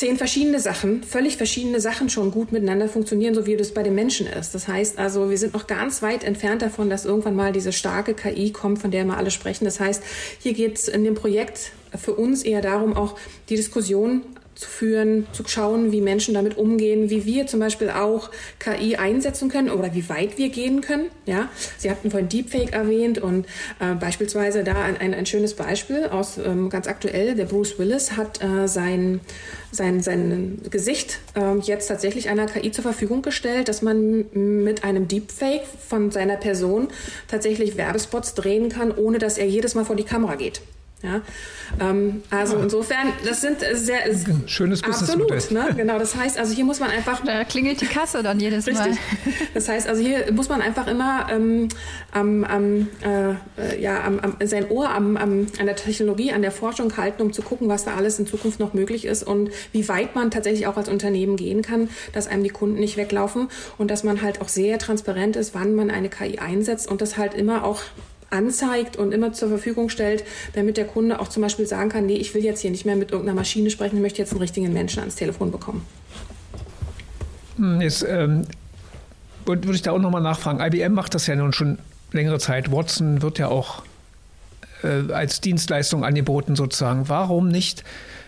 zehn 0.00 0.16
verschiedene 0.16 0.60
Sachen, 0.60 1.02
völlig 1.02 1.36
verschiedene 1.36 1.78
Sachen 1.78 2.08
schon 2.08 2.30
gut 2.30 2.52
miteinander 2.52 2.88
funktionieren, 2.88 3.34
so 3.34 3.44
wie 3.44 3.54
das 3.54 3.74
bei 3.74 3.82
den 3.82 3.94
Menschen 3.94 4.26
ist. 4.26 4.54
Das 4.54 4.66
heißt 4.66 4.98
also, 4.98 5.28
wir 5.28 5.36
sind 5.36 5.52
noch 5.52 5.66
ganz 5.66 6.00
weit 6.00 6.24
entfernt 6.24 6.62
davon, 6.62 6.88
dass 6.88 7.04
irgendwann 7.04 7.36
mal 7.36 7.52
diese 7.52 7.70
starke 7.70 8.14
KI 8.14 8.50
kommt, 8.50 8.78
von 8.78 8.90
der 8.90 9.04
wir 9.04 9.18
alle 9.18 9.30
sprechen. 9.30 9.66
Das 9.66 9.78
heißt, 9.78 10.02
hier 10.38 10.54
geht 10.54 10.78
es 10.78 10.88
in 10.88 11.04
dem 11.04 11.14
Projekt 11.14 11.72
für 11.94 12.14
uns 12.14 12.42
eher 12.42 12.62
darum, 12.62 12.96
auch 12.96 13.16
die 13.50 13.56
Diskussion 13.56 14.22
zu 14.54 14.68
führen, 14.68 15.26
zu 15.32 15.42
schauen, 15.46 15.92
wie 15.92 16.00
Menschen 16.00 16.34
damit 16.34 16.58
umgehen, 16.58 17.08
wie 17.08 17.24
wir 17.24 17.46
zum 17.46 17.60
Beispiel 17.60 17.90
auch 17.90 18.30
KI 18.58 18.96
einsetzen 18.96 19.48
können 19.48 19.70
oder 19.70 19.94
wie 19.94 20.08
weit 20.08 20.38
wir 20.38 20.50
gehen 20.50 20.80
können. 20.80 21.06
Ja, 21.26 21.48
Sie 21.78 21.90
hatten 21.90 22.10
vorhin 22.10 22.28
Deepfake 22.28 22.72
erwähnt 22.72 23.18
und 23.18 23.46
äh, 23.78 23.94
beispielsweise 23.94 24.62
da 24.64 24.82
ein, 24.82 24.96
ein, 24.96 25.14
ein, 25.14 25.26
schönes 25.26 25.54
Beispiel 25.54 26.06
aus 26.06 26.38
ähm, 26.38 26.68
ganz 26.68 26.88
aktuell. 26.88 27.34
Der 27.34 27.46
Bruce 27.46 27.78
Willis 27.78 28.16
hat 28.16 28.42
äh, 28.42 28.68
sein, 28.68 29.20
sein, 29.72 30.00
sein 30.00 30.60
Gesicht 30.70 31.20
äh, 31.34 31.58
jetzt 31.60 31.86
tatsächlich 31.86 32.28
einer 32.28 32.46
KI 32.46 32.70
zur 32.70 32.82
Verfügung 32.82 33.22
gestellt, 33.22 33.68
dass 33.68 33.82
man 33.82 34.26
mit 34.32 34.84
einem 34.84 35.08
Deepfake 35.08 35.62
von 35.88 36.10
seiner 36.10 36.36
Person 36.36 36.88
tatsächlich 37.28 37.76
Werbespots 37.76 38.34
drehen 38.34 38.68
kann, 38.68 38.90
ohne 38.94 39.18
dass 39.18 39.38
er 39.38 39.46
jedes 39.46 39.74
Mal 39.74 39.84
vor 39.84 39.96
die 39.96 40.04
Kamera 40.04 40.34
geht. 40.34 40.60
Ja, 41.02 41.22
ähm, 41.80 42.22
also 42.28 42.56
ja. 42.56 42.62
insofern, 42.62 43.12
das 43.24 43.40
sind 43.40 43.60
sehr 43.72 44.00
schönes 44.46 44.84
absolut, 44.84 45.50
ne? 45.50 45.68
Genau, 45.74 45.98
das 45.98 46.14
heißt, 46.14 46.38
also 46.38 46.52
hier 46.52 46.64
muss 46.66 46.78
man 46.78 46.90
einfach 46.90 47.24
da 47.24 47.44
klingelt 47.44 47.80
die 47.80 47.86
Kasse 47.86 48.22
dann 48.22 48.38
jedes 48.38 48.66
richtig. 48.66 48.86
Mal. 48.86 48.98
Das 49.54 49.68
heißt, 49.68 49.88
also 49.88 50.02
hier 50.02 50.30
muss 50.32 50.50
man 50.50 50.60
einfach 50.60 50.86
immer 50.86 51.26
ähm, 51.30 51.68
am, 52.12 52.44
am, 52.44 52.88
äh, 53.02 53.80
ja, 53.80 54.04
am, 54.04 54.20
am, 54.20 54.36
sein 54.44 54.68
Ohr 54.70 54.90
am, 54.90 55.16
am, 55.16 55.46
an 55.58 55.66
der 55.66 55.76
Technologie, 55.76 56.32
an 56.32 56.42
der 56.42 56.52
Forschung 56.52 56.94
halten, 56.98 57.22
um 57.22 57.32
zu 57.32 57.40
gucken, 57.40 57.68
was 57.68 57.84
da 57.84 57.94
alles 57.94 58.18
in 58.18 58.26
Zukunft 58.26 58.60
noch 58.60 58.74
möglich 58.74 59.06
ist 59.06 59.22
und 59.22 59.50
wie 59.72 59.88
weit 59.88 60.14
man 60.14 60.30
tatsächlich 60.30 60.66
auch 60.66 60.76
als 60.76 60.90
Unternehmen 60.90 61.36
gehen 61.36 61.62
kann, 61.62 61.88
dass 62.12 62.28
einem 62.28 62.44
die 62.44 62.50
Kunden 62.50 62.78
nicht 62.78 62.98
weglaufen 62.98 63.48
und 63.78 63.90
dass 63.90 64.04
man 64.04 64.20
halt 64.20 64.42
auch 64.42 64.48
sehr 64.48 64.78
transparent 64.78 65.36
ist, 65.36 65.54
wann 65.54 65.74
man 65.74 65.90
eine 65.90 66.10
KI 66.10 66.38
einsetzt 66.38 66.90
und 66.90 67.00
das 67.00 67.16
halt 67.16 67.32
immer 67.32 67.64
auch 67.64 67.80
anzeigt 68.30 68.96
und 68.96 69.12
immer 69.12 69.32
zur 69.32 69.48
Verfügung 69.48 69.88
stellt, 69.88 70.24
damit 70.54 70.76
der 70.76 70.86
Kunde 70.86 71.20
auch 71.20 71.28
zum 71.28 71.42
Beispiel 71.42 71.66
sagen 71.66 71.90
kann, 71.90 72.06
nee, 72.06 72.16
ich 72.16 72.34
will 72.34 72.44
jetzt 72.44 72.60
hier 72.60 72.70
nicht 72.70 72.86
mehr 72.86 72.96
mit 72.96 73.10
irgendeiner 73.10 73.36
Maschine 73.36 73.70
sprechen, 73.70 73.96
ich 73.96 74.02
möchte 74.02 74.18
jetzt 74.18 74.32
einen 74.32 74.40
richtigen 74.40 74.72
Menschen 74.72 75.00
ans 75.00 75.16
Telefon 75.16 75.50
bekommen. 75.50 75.84
Hm, 77.56 77.80
jetzt 77.80 78.04
ähm, 78.08 78.46
würde 79.44 79.72
ich 79.72 79.82
da 79.82 79.92
auch 79.92 79.98
nochmal 79.98 80.22
nachfragen. 80.22 80.60
IBM 80.60 80.92
macht 80.92 81.14
das 81.14 81.26
ja 81.26 81.34
nun 81.34 81.52
schon 81.52 81.78
längere 82.12 82.38
Zeit. 82.38 82.70
Watson 82.70 83.22
wird 83.22 83.38
ja 83.38 83.48
auch 83.48 83.82
äh, 84.82 85.12
als 85.12 85.40
Dienstleistung 85.40 86.04
angeboten 86.04 86.56
sozusagen. 86.56 87.08
Warum 87.08 87.48
nicht 87.48 87.84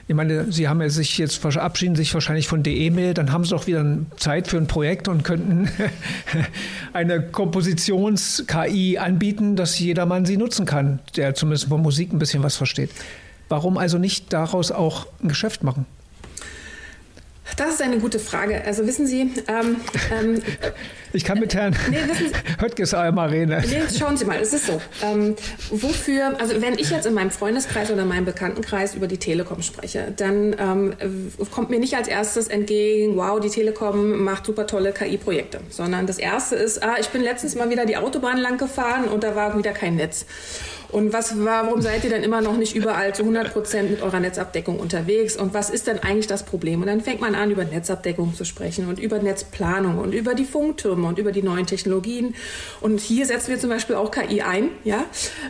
ich 0.09 0.15
meine, 0.15 0.51
Sie 0.51 0.69
haben 0.69 0.81
ja 0.81 0.89
sich 0.89 1.17
jetzt 1.19 1.37
verabschieden 1.37 1.95
sich 1.95 2.13
wahrscheinlich 2.13 2.49
von 2.49 2.63
der 2.63 2.75
E-Mail, 2.75 3.15
dann 3.15 3.33
haben 3.33 3.45
Sie 3.45 3.51
doch 3.51 3.67
wieder 3.67 3.85
Zeit 4.17 4.49
für 4.49 4.57
ein 4.57 4.67
Projekt 4.67 5.09
und 5.09 5.23
könnten 5.23 5.71
eine 6.93 7.23
Kompositions-KI 7.23 8.99
anbieten, 8.99 9.57
dass 9.57 9.79
jedermann 9.79 10.27
sie 10.27 10.37
nutzen 10.37 10.67
kann, 10.67 10.99
der 11.17 11.35
zumindest 11.35 11.69
von 11.69 11.83
Musik 11.83 12.13
ein 12.13 12.19
bisschen 12.19 12.43
was 12.43 12.57
versteht. 12.57 12.91
Warum 13.49 13.79
also 13.79 13.99
nicht 13.99 14.33
daraus 14.33 14.73
auch 14.73 15.07
ein 15.23 15.29
Geschäft 15.29 15.63
machen? 15.63 15.87
Das 17.57 17.75
ist 17.75 17.83
eine 17.83 17.99
gute 17.99 18.19
Frage. 18.19 18.65
Also 18.65 18.87
wissen 18.87 19.07
Sie, 19.07 19.31
ähm, 19.49 19.77
ähm, 20.11 20.43
Ich 21.13 21.25
kann 21.25 21.39
mit 21.39 21.55
Herrn 21.55 21.77
nee, 21.91 21.97
Höttges 22.61 22.95
einmal 22.95 23.29
reden. 23.29 23.63
Nee, 23.69 23.83
schauen 23.97 24.17
Sie 24.17 24.25
mal, 24.25 24.39
es 24.41 24.53
ist 24.53 24.67
so. 24.67 24.81
Ähm, 25.03 25.37
wofür, 25.71 26.41
also 26.41 26.61
wenn 26.63 26.79
ich 26.79 26.91
jetzt 26.91 27.07
in 27.07 27.15
meinem 27.15 27.31
Freundeskreis 27.31 27.91
oder 27.91 28.03
in 28.03 28.09
meinem 28.09 28.25
Bekanntenkreis 28.25 28.95
über 28.95 29.07
die 29.07 29.19
Telekom 29.19 29.63
spreche, 29.63 30.13
dann 30.17 30.57
ähm, 30.59 30.95
kommt 31.51 31.71
mir 31.71 31.79
nicht 31.79 31.95
als 31.97 32.09
erstes 32.09 32.49
entgegen, 32.49 33.17
wow, 33.17 33.41
die 33.41 33.51
Telekom 33.51 34.25
macht 34.25 34.47
super 34.47 34.67
tolle 34.67 34.93
KI-Projekte, 34.93 35.61
sondern 35.69 36.07
das 36.07 36.19
erste 36.19 36.57
ist, 36.57 36.83
ah, 36.83 36.97
ich 36.99 37.09
bin 37.09 37.23
letztens 37.23 37.55
mal 37.55 37.69
wieder 37.71 37.85
die 37.85 37.97
Autobahn 37.97 38.39
lang 38.39 38.59
gefahren 38.59 39.05
und 39.05 39.23
da 39.23 39.37
war 39.37 39.57
wieder 39.59 39.73
kein 39.73 39.97
Netz. 39.97 40.27
Und 40.93 41.15
was, 41.15 41.43
warum 41.43 41.81
seid 41.81 42.05
ihr 42.05 42.11
denn 42.11 42.23
immer 42.23 42.43
noch 42.43 42.59
nicht 42.59 42.77
überall 42.77 43.15
zu 43.15 43.23
100 43.23 43.55
Prozent 43.55 43.91
mit 43.91 44.03
eurer 44.03 44.21
Netzabdeckung 44.21 44.79
unterwegs? 44.79 45.39
Und 45.39 45.55
was 45.55 45.71
ist 45.71 45.87
denn 45.87 45.99
eigentlich 45.99 46.27
das 46.27 46.43
Problem? 46.43 46.83
Und 46.83 46.87
dann 46.87 47.01
fängt 47.01 47.23
man 47.23 47.35
an, 47.35 47.51
über 47.51 47.65
Netzabdeckung 47.65 48.35
zu 48.35 48.45
sprechen 48.45 48.87
und 48.87 48.99
über 48.99 49.19
Netzplanung 49.19 49.97
und 49.97 50.13
über 50.13 50.35
die 50.35 50.45
Funktürme 50.45 51.02
und 51.09 51.19
über 51.19 51.33
die 51.33 51.43
neuen 51.43 51.67
Technologien. 51.67 52.35
Und 52.81 53.01
hier 53.01 53.27
setzen 53.27 53.51
wir 53.51 53.59
zum 53.59 53.71
Beispiel 53.71 53.97
auch 53.97 54.11
KI 54.11 54.43
ein, 54.43 54.69
ja. 54.85 55.05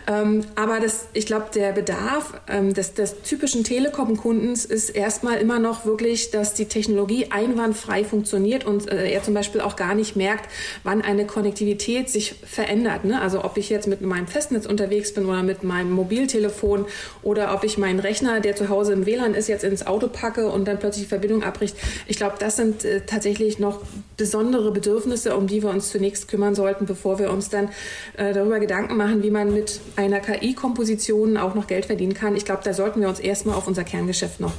Ähm, 0.06 0.44
aber 0.54 0.80
das, 0.80 1.06
ich 1.12 1.26
glaube, 1.26 1.46
der 1.54 1.72
Bedarf 1.72 2.34
ähm, 2.48 2.74
des, 2.74 2.94
des 2.94 3.22
typischen 3.22 3.64
Telekom-Kundens 3.64 4.64
ist 4.64 4.90
erstmal 4.90 5.38
immer 5.38 5.58
noch 5.58 5.84
wirklich, 5.84 6.30
dass 6.30 6.54
die 6.54 6.66
Technologie 6.66 7.26
einwandfrei 7.30 8.04
funktioniert 8.04 8.64
und 8.64 8.90
äh, 8.90 9.10
er 9.10 9.22
zum 9.22 9.34
Beispiel 9.34 9.60
auch 9.60 9.76
gar 9.76 9.94
nicht 9.94 10.16
merkt, 10.16 10.50
wann 10.84 11.02
eine 11.02 11.26
Konnektivität 11.26 12.10
sich 12.10 12.34
verändert. 12.44 13.04
Ne? 13.04 13.20
Also 13.20 13.44
ob 13.44 13.56
ich 13.56 13.68
jetzt 13.68 13.86
mit 13.86 14.00
meinem 14.00 14.26
Festnetz 14.26 14.66
unterwegs 14.66 15.14
bin 15.14 15.26
oder 15.26 15.42
mit 15.42 15.62
meinem 15.62 15.92
Mobiltelefon 15.92 16.86
oder 17.22 17.54
ob 17.54 17.64
ich 17.64 17.78
meinen 17.78 18.00
Rechner, 18.00 18.40
der 18.40 18.56
zu 18.56 18.68
Hause 18.68 18.92
im 18.92 19.06
WLAN 19.06 19.34
ist, 19.34 19.48
jetzt 19.48 19.64
ins 19.64 19.86
Auto 19.86 20.08
packe 20.08 20.48
und 20.50 20.66
dann 20.66 20.78
plötzlich 20.78 21.04
die 21.04 21.08
Verbindung 21.08 21.42
abbricht. 21.42 21.76
Ich 22.06 22.16
glaube, 22.16 22.36
das 22.38 22.56
sind 22.56 22.84
äh, 22.84 23.02
tatsächlich 23.06 23.58
noch 23.58 23.80
besondere 24.16 24.70
Bedürfnisse, 24.70 25.36
um 25.42 25.48
die 25.48 25.62
wir 25.62 25.70
uns 25.70 25.90
zunächst 25.90 26.28
kümmern 26.28 26.54
sollten, 26.54 26.86
bevor 26.86 27.18
wir 27.18 27.30
uns 27.30 27.48
dann 27.48 27.68
äh, 28.16 28.32
darüber 28.32 28.60
Gedanken 28.60 28.96
machen, 28.96 29.22
wie 29.22 29.30
man 29.30 29.52
mit 29.52 29.80
einer 29.96 30.20
KI-Komposition 30.20 31.36
auch 31.36 31.54
noch 31.54 31.66
Geld 31.66 31.86
verdienen 31.86 32.14
kann. 32.14 32.36
Ich 32.36 32.44
glaube, 32.44 32.62
da 32.64 32.72
sollten 32.72 33.00
wir 33.00 33.08
uns 33.08 33.20
erstmal 33.20 33.56
auf 33.56 33.66
unser 33.66 33.84
Kerngeschäft 33.84 34.40
noch 34.40 34.54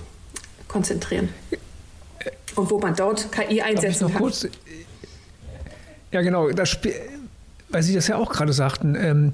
konzentrieren. 0.67 1.29
Und 2.55 2.69
wo 2.69 2.79
man 2.79 2.95
dort 2.95 3.31
KI 3.31 3.61
einsetzen 3.61 4.11
kann. 4.11 4.21
Kurz, 4.21 4.47
ja, 6.11 6.21
genau. 6.21 6.51
Das, 6.51 6.77
weil 7.69 7.81
Sie 7.81 7.95
das 7.95 8.07
ja 8.07 8.17
auch 8.17 8.31
gerade 8.31 8.53
sagten. 8.53 8.95
Ähm, 8.95 9.31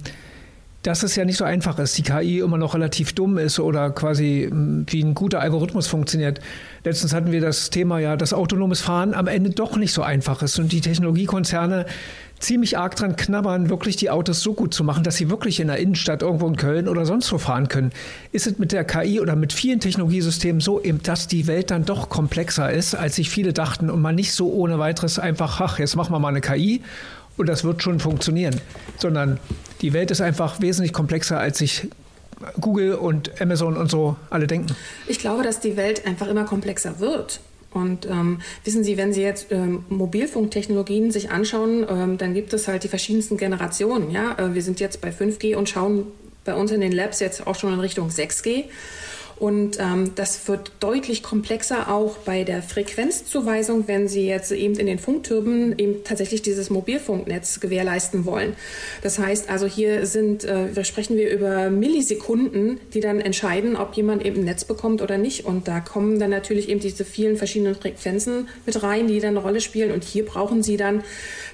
dass 0.84 1.04
es 1.04 1.16
ja 1.16 1.26
nicht 1.26 1.38
so 1.38 1.44
einfach 1.44 1.78
ist, 1.80 1.98
die 1.98 2.04
KI 2.04 2.40
immer 2.40 2.58
noch 2.58 2.74
relativ 2.74 3.14
dumm 3.14 3.38
ist 3.38 3.60
oder 3.60 3.90
quasi 3.92 4.48
hm, 4.50 4.86
wie 4.88 5.04
ein 5.04 5.14
guter 5.14 5.42
Algorithmus 5.42 5.88
funktioniert. 5.88 6.40
Letztens 6.84 7.14
hatten 7.14 7.32
wir 7.32 7.42
das 7.42 7.70
Thema 7.70 8.00
ja, 8.00 8.16
dass 8.16 8.34
autonomes 8.34 8.80
Fahren 8.82 9.14
am 9.14 9.28
Ende 9.28 9.50
doch 9.50 9.76
nicht 9.76 9.94
so 9.94 10.02
einfach 10.02 10.42
ist 10.42 10.58
und 10.58 10.72
die 10.72 10.82
Technologiekonzerne 10.82 11.86
ziemlich 12.40 12.78
arg 12.78 12.96
dran 12.96 13.18
knabbern, 13.18 13.70
wirklich 13.70 13.98
die 13.98 14.10
Autos 14.10 14.42
so 14.42 14.54
gut 14.54 14.74
zu 14.74 14.86
machen, 14.86 15.04
dass 15.04 15.18
sie 15.18 15.30
wirklich 15.30 15.60
in 15.60 15.68
der 15.68 15.78
Innenstadt 15.78 16.22
irgendwo 16.22 16.48
in 16.48 16.56
Köln 16.56 16.88
oder 16.88 17.06
sonst 17.06 17.32
wo 17.34 17.38
fahren 17.38 17.68
können. 17.68 17.92
Ist 18.32 18.48
es 18.48 18.58
mit 18.58 18.72
der 18.72 18.86
KI 18.86 19.20
oder 19.20 19.36
mit 19.36 19.52
vielen 19.52 19.82
Technologiesystemen 19.82 20.62
so, 20.62 20.82
dass 21.04 21.28
die 21.28 21.48
Welt 21.48 21.70
dann 21.70 21.84
doch 21.84 22.08
komplexer 22.08 22.72
ist, 22.72 22.96
als 22.96 23.18
sich 23.18 23.30
viele 23.30 23.52
dachten 23.52 23.90
und 23.90 24.02
man 24.02 24.16
nicht 24.16 24.32
so 24.32 24.54
ohne 24.54 24.80
weiteres 24.80 25.20
einfach, 25.20 25.60
ach, 25.60 25.80
jetzt 25.80 25.98
machen 25.98 26.14
wir 26.14 26.20
mal 26.20 26.30
eine 26.30 26.42
KI 26.42 26.82
und 27.40 27.48
das 27.48 27.64
wird 27.64 27.82
schon 27.82 28.00
funktionieren, 28.00 28.60
sondern 28.98 29.40
die 29.82 29.94
Welt 29.94 30.12
ist 30.12 30.20
einfach 30.22 30.62
wesentlich 30.62 30.92
komplexer, 30.92 31.40
als 31.40 31.58
sich 31.58 31.88
Google 32.60 32.96
und 32.96 33.42
Amazon 33.42 33.78
und 33.78 33.90
so 33.90 34.18
alle 34.30 34.46
denken. 34.46 34.76
Ich 35.08 35.20
glaube, 35.20 35.44
dass 35.44 35.60
die 35.60 35.78
Welt 35.78 36.06
einfach 36.06 36.28
immer 36.28 36.44
komplexer 36.44 37.00
wird. 37.00 37.40
Und 37.72 38.08
ähm, 38.08 38.42
wissen 38.64 38.84
Sie, 38.84 38.98
wenn 38.98 39.14
Sie 39.14 39.22
jetzt 39.22 39.52
ähm, 39.52 39.86
Mobilfunktechnologien 39.90 41.12
sich 41.12 41.32
anschauen, 41.32 41.86
ähm, 41.88 42.18
dann 42.18 42.34
gibt 42.34 42.54
es 42.54 42.68
halt 42.68 42.84
die 42.84 42.88
verschiedensten 42.88 43.38
Generationen. 43.38 44.12
Ja? 44.12 44.38
Äh, 44.38 44.56
wir 44.56 44.64
sind 44.64 44.80
jetzt 44.80 45.02
bei 45.02 45.10
5G 45.10 45.56
und 45.56 45.70
schauen 45.70 46.08
bei 46.46 46.56
uns 46.56 46.72
in 46.72 46.82
den 46.82 46.92
Labs 46.92 47.20
jetzt 47.20 47.46
auch 47.46 47.56
schon 47.56 47.72
in 47.74 47.80
Richtung 47.80 48.10
6G. 48.10 48.66
Und 49.40 49.80
ähm, 49.80 50.12
das 50.16 50.48
wird 50.50 50.74
deutlich 50.82 51.24
komplexer 51.24 51.90
auch 51.90 52.18
bei 52.18 52.44
der 52.44 52.62
Frequenzzuweisung, 52.62 53.88
wenn 53.88 54.10
Sie 54.10 54.28
jetzt 54.28 54.52
eben 54.52 54.76
in 54.76 54.86
den 54.86 55.00
Funktürmen 55.00 55.80
eben 55.80 56.04
tatsächlich 56.04 56.42
dieses 56.42 56.70
Mobilfunknetz 56.70 57.62
gewährleisten 57.62 58.26
wollen. 58.26 58.58
Das 59.02 59.18
heißt 59.18 59.50
also, 59.50 59.66
hier 59.66 60.06
sind, 60.06 60.44
äh, 60.44 60.84
sprechen 60.84 61.16
wir 61.16 61.32
über 61.32 61.70
Millisekunden, 61.70 62.82
die 62.94 63.00
dann 63.00 63.22
entscheiden, 63.22 63.78
ob 63.78 63.94
jemand 63.94 64.26
eben 64.26 64.42
ein 64.42 64.46
Netz 64.46 64.66
bekommt 64.66 65.02
oder 65.02 65.18
nicht. 65.18 65.46
Und 65.46 65.70
da 65.70 65.80
kommen 65.80 66.20
dann 66.20 66.32
natürlich 66.32 66.68
eben 66.68 66.82
diese 66.82 67.06
vielen 67.06 67.38
verschiedenen 67.38 67.76
Frequenzen 67.76 68.50
mit 68.66 68.84
rein, 68.84 69.08
die 69.08 69.22
dann 69.22 69.38
eine 69.38 69.40
Rolle 69.40 69.62
spielen. 69.62 69.92
Und 69.92 70.04
hier 70.04 70.26
brauchen 70.26 70.64
Sie 70.64 70.76
dann 70.76 71.04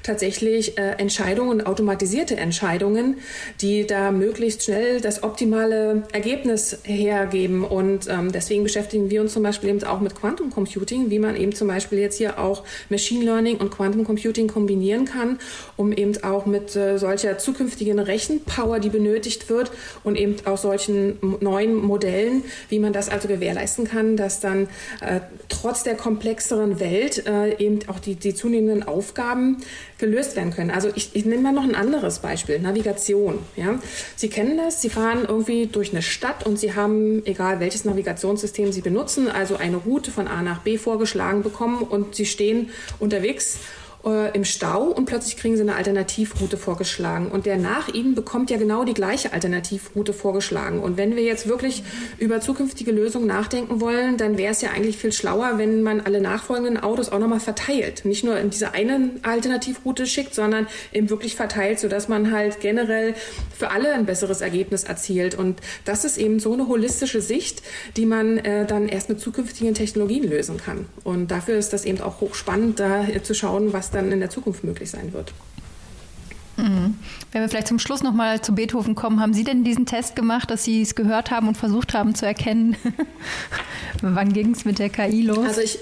tatsächlich 0.02 0.78
äh, 0.78 0.94
Entscheidungen, 0.98 1.66
automatisierte 1.66 2.38
Entscheidungen, 2.38 3.18
die 3.62 3.86
da 3.86 4.12
möglichst 4.12 4.64
schnell 4.64 5.02
das 5.02 5.22
optimale 5.24 6.04
Ergebnis 6.14 6.80
hergeben. 6.84 7.64
Und 7.76 8.08
ähm, 8.08 8.32
deswegen 8.32 8.64
beschäftigen 8.64 9.10
wir 9.10 9.20
uns 9.20 9.34
zum 9.34 9.44
Beispiel 9.44 9.70
eben 9.70 9.84
auch 9.84 10.00
mit 10.00 10.16
Quantum 10.16 10.50
Computing, 10.50 11.10
wie 11.10 11.20
man 11.20 11.36
eben 11.36 11.54
zum 11.54 11.68
Beispiel 11.68 12.00
jetzt 12.00 12.18
hier 12.18 12.40
auch 12.40 12.64
Machine 12.88 13.26
Learning 13.26 13.58
und 13.58 13.70
Quantum 13.70 14.06
Computing 14.06 14.48
kombinieren 14.48 15.04
kann, 15.04 15.40
um 15.76 15.92
eben 15.92 16.24
auch 16.24 16.46
mit 16.46 16.74
äh, 16.78 16.98
solcher 16.98 17.38
zukünftigen 17.38 18.00
Rechenpower, 18.00 18.80
die 18.80 18.88
benötigt 18.88 19.50
wird 19.50 19.74
und 20.06 20.16
eben 20.16 20.38
auch 20.46 20.58
solchen 20.58 21.18
neuen 21.42 21.76
Modellen, 21.76 22.46
wie 22.70 22.80
man 22.80 22.94
das 22.94 23.10
also 23.10 23.28
gewährleisten 23.28 23.84
kann, 23.84 24.16
dass 24.16 24.40
dann 24.40 24.70
äh, 25.02 25.20
trotz 25.50 25.84
der 25.84 25.96
komplexeren 25.96 26.80
Welt 26.80 27.28
äh, 27.28 27.58
eben 27.58 27.80
auch 27.88 28.00
die, 28.00 28.16
die 28.16 28.34
zunehmenden 28.34 28.88
Aufgaben 28.88 29.58
gelöst 29.98 30.36
werden 30.36 30.54
können. 30.54 30.72
Also 30.72 30.90
ich, 30.94 31.16
ich 31.16 31.26
nehme 31.26 31.44
mal 31.44 31.54
noch 31.54 31.64
ein 31.64 31.76
anderes 31.76 32.20
Beispiel, 32.20 32.60
Navigation. 32.60 33.40
Ja? 33.56 33.80
Sie 34.16 34.30
kennen 34.30 34.58
das, 34.58 34.82
Sie 34.82 34.90
fahren 34.90 35.26
irgendwie 35.28 35.68
durch 35.68 35.92
eine 35.92 36.02
Stadt 36.02 36.46
und 36.46 36.60
Sie 36.60 36.74
haben, 36.74 37.26
egal 37.26 37.60
welches 37.60 37.86
Navigationssystem 37.86 38.72
Sie 38.72 38.82
benutzen, 38.82 39.30
also 39.30 39.56
eine 39.56 39.78
Route 39.78 40.12
von 40.12 40.28
A 40.28 40.42
nach 40.42 40.60
B 40.60 40.78
vorgeschlagen 40.78 41.44
bekommen 41.44 41.82
und 41.82 42.16
Sie 42.16 42.26
stehen 42.26 42.70
unterwegs 43.00 43.60
äh, 44.06 44.36
im 44.36 44.46
Stau 44.46 44.84
und 44.84 45.06
plötzlich 45.06 45.38
kriegen 45.38 45.56
sie 45.56 45.62
eine 45.62 45.76
Alternativroute 45.76 46.58
vorgeschlagen. 46.58 47.28
Und 47.28 47.46
der 47.46 47.58
nach 47.58 47.90
ihnen 47.90 48.16
bekommt 48.16 48.50
ja 48.50 48.58
genau 48.58 48.84
die 48.84 48.94
gleiche 48.94 49.34
Alternativroute 49.34 50.14
vorgeschlagen. 50.14 50.80
Und 50.80 50.98
wenn 50.98 51.16
wir 51.16 51.24
jetzt 51.24 51.48
wirklich 51.48 51.84
über 52.18 52.42
zukünftige 52.42 52.92
Lösungen 52.92 53.28
nachdenken 53.28 53.82
wollen, 53.82 54.18
dann 54.18 54.38
wäre 54.38 54.52
es 54.52 54.62
ja 54.62 54.70
eigentlich 54.70 54.98
viel 54.98 55.12
schlauer, 55.12 55.58
wenn 55.58 55.82
man 55.84 56.02
alle 56.02 56.22
nachfolgenden 56.22 56.78
Autos 56.78 57.10
auch 57.10 57.20
nochmal 57.20 57.40
verteilt. 57.40 58.06
Nicht 58.06 58.24
nur 58.24 58.38
in 58.38 58.50
diese 58.50 58.74
eine 58.74 59.12
Alternativroute 59.24 60.06
schickt, 60.06 60.36
sondern 60.36 60.68
eben 60.94 61.10
wirklich 61.10 61.36
verteilt, 61.36 61.80
sodass 61.80 62.08
man 62.08 62.32
halt 62.32 62.60
generell 62.60 63.16
für 63.58 63.72
alle 63.72 63.94
ein 63.94 64.06
besseres 64.06 64.42
Ergebnis 64.42 64.84
erzielt. 64.84 65.36
Und 65.36 65.60
das 65.84 66.06
ist 66.06 66.18
eben 66.18 66.40
so 66.40 66.54
eine 66.54 66.68
holistische 66.68 67.22
Sicht, 67.22 67.64
die 67.98 68.06
man 68.06 68.38
äh, 68.38 68.66
dann 68.66 68.88
erst 68.88 69.10
mit 69.10 69.20
zukünftigen 69.20 69.74
Technologien 69.74 70.24
lösen 70.24 70.58
kann. 70.58 70.86
Und 71.04 71.32
dafür 71.32 71.58
ist 71.58 71.74
das 71.74 71.86
eben 71.86 72.02
auch 72.02 72.22
hochspannend, 72.22 72.80
da 72.80 73.06
zu 73.24 73.34
schauen, 73.34 73.74
was 73.74 73.92
dann 73.96 74.12
in 74.12 74.20
der 74.20 74.30
Zukunft 74.30 74.64
möglich 74.64 74.90
sein 74.92 75.14
wird. 75.14 75.34
Mhm. 76.58 76.98
Wenn 77.32 77.42
wir 77.42 77.50
vielleicht 77.50 77.68
zum 77.68 77.80
Schluss 77.80 78.02
nochmal 78.02 78.42
zu 78.42 78.56
Beethoven 78.56 78.96
kommen, 78.96 79.20
haben 79.20 79.34
Sie 79.34 79.44
denn 79.44 79.64
diesen 79.64 79.86
Test 79.86 80.16
gemacht, 80.16 80.50
dass 80.50 80.64
Sie 80.64 80.82
es 80.82 80.96
gehört 80.96 81.32
haben 81.32 81.48
und 81.48 81.58
versucht 81.58 81.94
haben 81.94 82.16
zu 82.16 82.26
erkennen, 82.26 82.78
wann 84.02 84.32
ging 84.32 84.52
es 84.52 84.64
mit 84.64 84.80
der 84.80 84.90
KI 84.90 85.22
los? 85.22 85.46
Also 85.46 85.62
ich, 85.62 85.80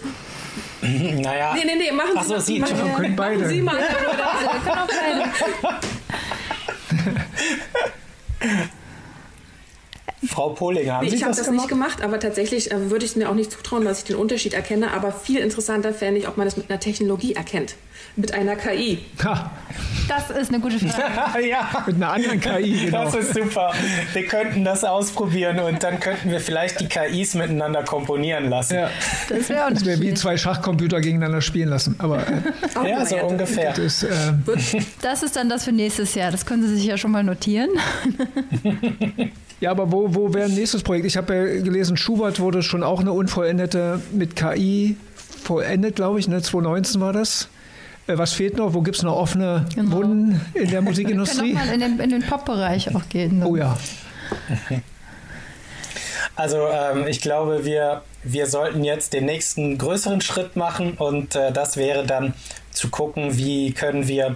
naja. 0.82 1.54
Nee, 1.56 1.62
nee, 1.66 1.76
nee, 1.76 1.92
machen 1.92 2.14
Ach 2.16 2.24
so, 2.24 2.40
Sie, 2.40 2.54
Sie, 2.54 2.60
machen, 2.60 2.78
machen, 2.78 2.94
können 2.96 3.16
beide. 3.16 3.48
Sie 3.48 3.62
mal. 3.62 3.78
können 3.78 4.78
auch 4.78 4.88
beide. 4.88 5.30
Frau 10.28 10.50
Pohlinger, 10.50 10.96
haben 10.96 11.04
nee, 11.04 11.12
Sie 11.12 11.18
ich 11.18 11.24
habe 11.24 11.36
das, 11.36 11.46
das 11.46 11.52
nicht 11.52 11.68
gemacht, 11.68 12.02
aber 12.02 12.20
tatsächlich 12.20 12.72
äh, 12.72 12.90
würde 12.90 13.06
ich 13.06 13.12
es 13.12 13.18
mir 13.18 13.30
auch 13.30 13.36
nicht 13.36 13.52
zutrauen, 13.52 13.86
dass 13.86 14.00
ich 14.00 14.06
den 14.06 14.16
Unterschied 14.16 14.54
erkenne. 14.54 14.92
Aber 14.92 15.12
viel 15.12 15.40
interessanter 15.40 15.94
fände 15.94 16.20
ich, 16.20 16.28
ob 16.28 16.38
man 16.38 16.46
das 16.46 16.58
mit 16.58 16.70
einer 16.70 16.80
Technologie 16.80 17.34
erkennt. 17.34 17.76
Mit 18.16 18.34
einer 18.34 18.56
KI. 18.56 19.00
Ha. 19.24 19.52
Das 20.08 20.30
ist 20.30 20.50
eine 20.50 20.60
gute 20.60 20.78
Frage. 20.78 21.48
ja. 21.48 21.84
Mit 21.88 21.96
einer 21.96 22.14
anderen 22.14 22.40
KI, 22.40 22.86
genau. 22.86 23.06
Das 23.06 23.16
ist 23.16 23.34
super. 23.34 23.74
Wir 24.14 24.28
könnten 24.28 24.64
das 24.64 24.84
ausprobieren 24.84 25.60
und 25.60 25.82
dann 25.82 26.00
könnten 26.00 26.30
wir 26.30 26.40
vielleicht 26.40 26.80
die 26.80 26.88
KIs 26.88 27.34
miteinander 27.34 27.84
komponieren 27.84 28.50
lassen. 28.50 28.76
Ja. 28.76 28.90
Das 29.30 29.50
wäre 29.50 29.86
wär 29.86 30.00
wie 30.00 30.14
zwei 30.14 30.38
Schachcomputer 30.38 31.02
gegeneinander 31.02 31.42
spielen 31.42 31.70
lassen. 31.70 31.96
Aber, 31.98 32.20
äh, 32.28 32.42
ja, 32.90 33.06
so 33.06 33.18
ungefähr. 33.18 33.70
Das 33.70 33.80
ist, 33.80 34.04
äh, 34.04 34.34
das 35.02 35.24
ist 35.24 35.36
dann 35.36 35.50
das 35.50 35.64
für 35.64 35.72
nächstes 35.72 36.14
Jahr. 36.14 36.32
Das 36.32 36.46
können 36.46 36.68
Sie 36.68 36.76
sich 36.76 36.86
ja 36.86 36.98
schon 36.98 37.12
mal 37.12 37.24
notieren. 37.24 37.70
Ja, 39.64 39.72
aber 39.72 39.94
wo, 39.94 40.14
wo 40.14 40.34
wäre 40.34 40.50
ein 40.50 40.56
nächstes 40.56 40.84
Projekt? 40.84 41.06
Ich 41.06 41.16
habe 41.16 41.34
ja 41.34 41.62
gelesen, 41.62 41.96
Schubert 41.96 42.42
wurde 42.42 42.62
schon 42.64 42.84
auch 42.84 43.00
eine 43.00 43.14
unvollendete 43.14 44.02
mit 44.12 44.36
KI 44.36 44.98
vollendet, 45.42 45.96
glaube 45.96 46.20
ich. 46.20 46.28
Ne? 46.28 46.42
2019 46.42 47.00
war 47.00 47.14
das. 47.14 47.48
Äh, 48.08 48.18
was 48.18 48.34
fehlt 48.34 48.58
noch? 48.58 48.74
Wo 48.74 48.82
gibt 48.82 48.98
es 48.98 49.04
noch 49.04 49.16
offene 49.16 49.66
genau. 49.74 49.96
Wunden 49.96 50.42
in 50.54 50.70
der 50.70 50.82
Musikindustrie? 50.90 51.54
Wir 51.54 51.60
können 51.60 51.60
noch 51.60 51.66
mal 51.66 51.74
in 51.76 51.80
den, 51.80 52.00
in 52.02 52.10
den 52.10 52.30
Pop-Bereich 52.30 52.94
auch 52.94 53.08
gehen. 53.08 53.40
Ne? 53.40 53.48
Oh 53.48 53.56
ja. 53.56 53.78
Also 56.36 56.68
ähm, 56.68 57.06
ich 57.08 57.22
glaube, 57.22 57.64
wir, 57.64 58.02
wir 58.24 58.48
sollten 58.48 58.84
jetzt 58.84 59.14
den 59.14 59.26
nächsten 59.26 59.78
größeren 59.78 60.20
Schritt 60.20 60.56
machen 60.56 60.94
und 60.94 61.36
äh, 61.36 61.52
das 61.52 61.78
wäre 61.78 62.08
dann 62.08 62.34
zu 62.72 62.90
gucken, 62.90 63.38
wie 63.38 63.72
können 63.72 64.08
wir 64.08 64.36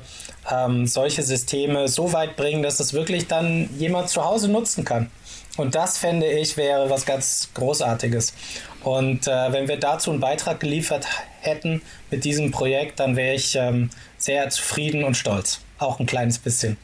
ähm, 0.51 0.87
solche 0.87 1.23
Systeme 1.23 1.87
so 1.87 2.13
weit 2.13 2.35
bringen, 2.35 2.63
dass 2.63 2.79
es 2.79 2.93
wirklich 2.93 3.27
dann 3.27 3.69
jemand 3.77 4.09
zu 4.09 4.23
Hause 4.23 4.49
nutzen 4.49 4.85
kann. 4.85 5.09
Und 5.57 5.75
das 5.75 5.97
fände 5.97 6.27
ich 6.27 6.55
wäre 6.55 6.89
was 6.89 7.05
ganz 7.05 7.49
Großartiges. 7.53 8.33
Und 8.83 9.27
äh, 9.27 9.51
wenn 9.51 9.67
wir 9.67 9.77
dazu 9.77 10.11
einen 10.11 10.19
Beitrag 10.19 10.59
geliefert 10.59 11.07
hätten 11.41 11.81
mit 12.11 12.23
diesem 12.23 12.51
Projekt, 12.51 12.99
dann 12.99 13.15
wäre 13.15 13.35
ich 13.35 13.55
ähm, 13.55 13.89
sehr 14.17 14.49
zufrieden 14.49 15.03
und 15.03 15.17
stolz. 15.17 15.59
Auch 15.79 15.99
ein 15.99 16.05
kleines 16.05 16.37
bisschen. 16.37 16.77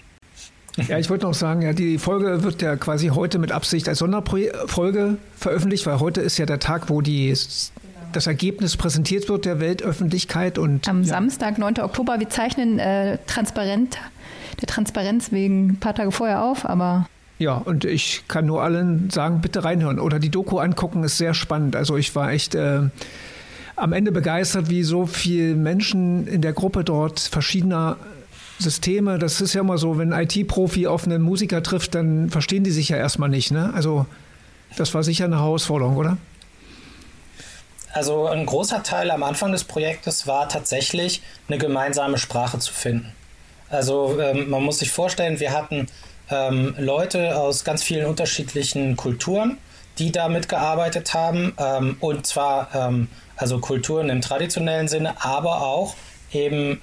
Ja, 0.87 0.97
ich 0.97 1.09
wollte 1.11 1.27
noch 1.27 1.35
sagen, 1.35 1.61
ja, 1.61 1.73
die 1.73 1.99
Folge 1.99 2.41
wird 2.43 2.63
ja 2.63 2.75
quasi 2.75 3.09
heute 3.09 3.37
mit 3.37 3.51
Absicht 3.51 3.87
als 3.87 3.99
Sonderfolge 3.99 5.17
veröffentlicht, 5.37 5.85
weil 5.85 5.99
heute 5.99 6.21
ist 6.21 6.39
ja 6.39 6.47
der 6.47 6.59
Tag, 6.59 6.89
wo 6.89 7.01
die 7.01 7.35
das 8.15 8.27
Ergebnis 8.27 8.77
präsentiert 8.77 9.29
wird 9.29 9.45
der 9.45 9.59
Weltöffentlichkeit. 9.59 10.57
Und, 10.57 10.87
Am 10.87 11.01
ja. 11.01 11.07
Samstag, 11.07 11.57
9. 11.57 11.79
Oktober, 11.79 12.19
wir 12.19 12.29
zeichnen 12.29 12.79
äh, 12.79 13.17
transparent, 13.27 13.97
der 14.61 14.67
Transparenz 14.67 15.31
wegen 15.31 15.71
ein 15.71 15.79
paar 15.79 15.95
Tage 15.95 16.11
vorher 16.11 16.43
auf, 16.43 16.65
aber. 16.65 17.07
Ja, 17.39 17.55
und 17.55 17.85
ich 17.85 18.23
kann 18.27 18.45
nur 18.45 18.63
allen 18.63 19.09
sagen, 19.09 19.41
bitte 19.41 19.63
reinhören 19.63 19.99
oder 19.99 20.19
die 20.19 20.29
Doku 20.29 20.59
angucken, 20.59 21.03
ist 21.03 21.17
sehr 21.17 21.33
spannend. 21.33 21.75
Also 21.75 21.97
ich 21.97 22.15
war 22.15 22.31
echt 22.31 22.55
äh, 22.55 22.81
am 23.75 23.93
Ende 23.93 24.11
begeistert, 24.11 24.69
wie 24.69 24.83
so 24.83 25.05
viele 25.05 25.55
Menschen 25.55 26.27
in 26.27 26.41
der 26.41 26.53
Gruppe 26.53 26.83
dort 26.83 27.19
verschiedener 27.19 27.97
Systeme, 28.59 29.17
das 29.17 29.41
ist 29.41 29.53
ja 29.53 29.61
immer 29.61 29.77
so, 29.77 29.97
wenn 29.97 30.13
ein 30.13 30.27
IT-Profi 30.27 30.87
auf 30.87 31.05
einen 31.05 31.21
Musiker 31.21 31.63
trifft, 31.63 31.95
dann 31.95 32.29
verstehen 32.29 32.63
die 32.63 32.71
sich 32.71 32.89
ja 32.89 32.97
erstmal 32.97 33.29
nicht. 33.29 33.51
Ne? 33.51 33.71
Also 33.73 34.05
das 34.77 34.93
war 34.93 35.03
sicher 35.03 35.25
eine 35.25 35.37
Herausforderung, 35.37 35.97
oder? 35.97 36.17
Also 37.93 38.25
ein 38.25 38.45
großer 38.45 38.81
Teil 38.81 39.11
am 39.11 39.21
Anfang 39.21 39.51
des 39.51 39.63
Projektes 39.63 40.25
war 40.25 40.49
tatsächlich 40.49 41.21
eine 41.47 41.59
gemeinsame 41.59 42.17
Sprache 42.17 42.57
zu 42.57 42.73
finden. 42.73 43.13
Also 43.69 44.19
ähm, 44.19 44.49
man 44.49 44.63
muss 44.63 44.79
sich 44.79 44.91
vorstellen, 44.91 45.39
wir 45.39 45.51
hatten 45.51 45.87
ähm, 46.29 46.75
Leute 46.77 47.37
aus 47.37 47.63
ganz 47.63 47.83
vielen 47.83 48.07
unterschiedlichen 48.07 48.97
Kulturen, 48.97 49.59
die 49.99 50.11
da 50.11 50.27
mitgearbeitet 50.27 51.13
haben. 51.13 51.53
Ähm, 51.59 51.97
und 51.99 52.25
zwar 52.25 52.73
ähm, 52.73 53.09
also 53.37 53.59
Kulturen 53.59 54.09
im 54.09 54.21
traditionellen 54.21 54.87
Sinne, 54.87 55.15
aber 55.23 55.61
auch 55.61 55.95
eben 56.31 56.81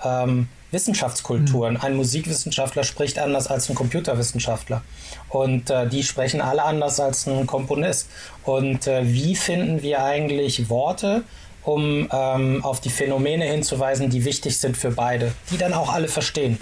Wissenschaftskulturen. 0.71 1.77
Ein 1.77 1.97
Musikwissenschaftler 1.97 2.85
spricht 2.85 3.19
anders 3.19 3.49
als 3.49 3.69
ein 3.69 3.75
Computerwissenschaftler. 3.75 4.83
Und 5.29 5.71
äh, 5.71 5.89
die 5.89 6.03
sprechen 6.03 6.41
alle 6.41 6.65
anders 6.65 7.01
als 7.01 7.27
ein 7.27 7.47
Komponist. 7.47 8.09
Und 8.45 8.87
äh, 8.87 9.03
wie 9.05 9.37
finden 9.37 9.83
wir 9.83 10.05
eigentlich 10.05 10.69
Worte, 10.69 11.23
um 11.63 12.09
ähm, 12.13 12.65
auf 12.65 12.81
die 12.81 12.91
Phänomene 12.91 13.45
hinzuweisen, 13.45 14.11
die 14.11 14.25
wichtig 14.25 14.59
sind 14.59 14.77
für 14.77 14.91
beide, 14.91 15.33
die 15.51 15.59
dann 15.59 15.75
auch 15.75 15.93
alle 15.93 16.09
verstehen. 16.09 16.59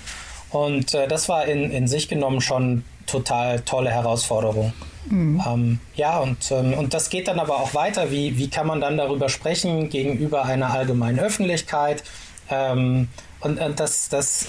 Und 0.51 0.94
äh, 0.94 1.07
das 1.07 1.29
war 1.29 1.44
in, 1.44 1.71
in 1.71 1.87
sich 1.88 2.09
genommen 2.09 2.40
schon 2.40 2.85
total 3.07 3.61
tolle 3.61 3.90
Herausforderung. 3.90 4.73
Mhm. 5.09 5.42
Ähm, 5.47 5.81
ja, 5.94 6.18
und, 6.18 6.51
ähm, 6.51 6.75
und 6.75 6.94
das 6.94 7.11
geht 7.11 7.29
dann 7.29 7.38
aber 7.38 7.61
auch 7.61 7.75
weiter. 7.75 8.11
Wie, 8.11 8.38
wie 8.38 8.49
kann 8.49 8.66
man 8.66 8.81
dann 8.81 8.97
darüber 8.97 9.29
sprechen 9.29 9.88
gegenüber 9.88 10.44
einer 10.44 10.71
allgemeinen 10.71 11.18
Öffentlichkeit? 11.18 12.03
Ähm, 12.51 13.09
und, 13.40 13.61
und 13.61 13.81
das, 13.81 14.09
das 14.09 14.46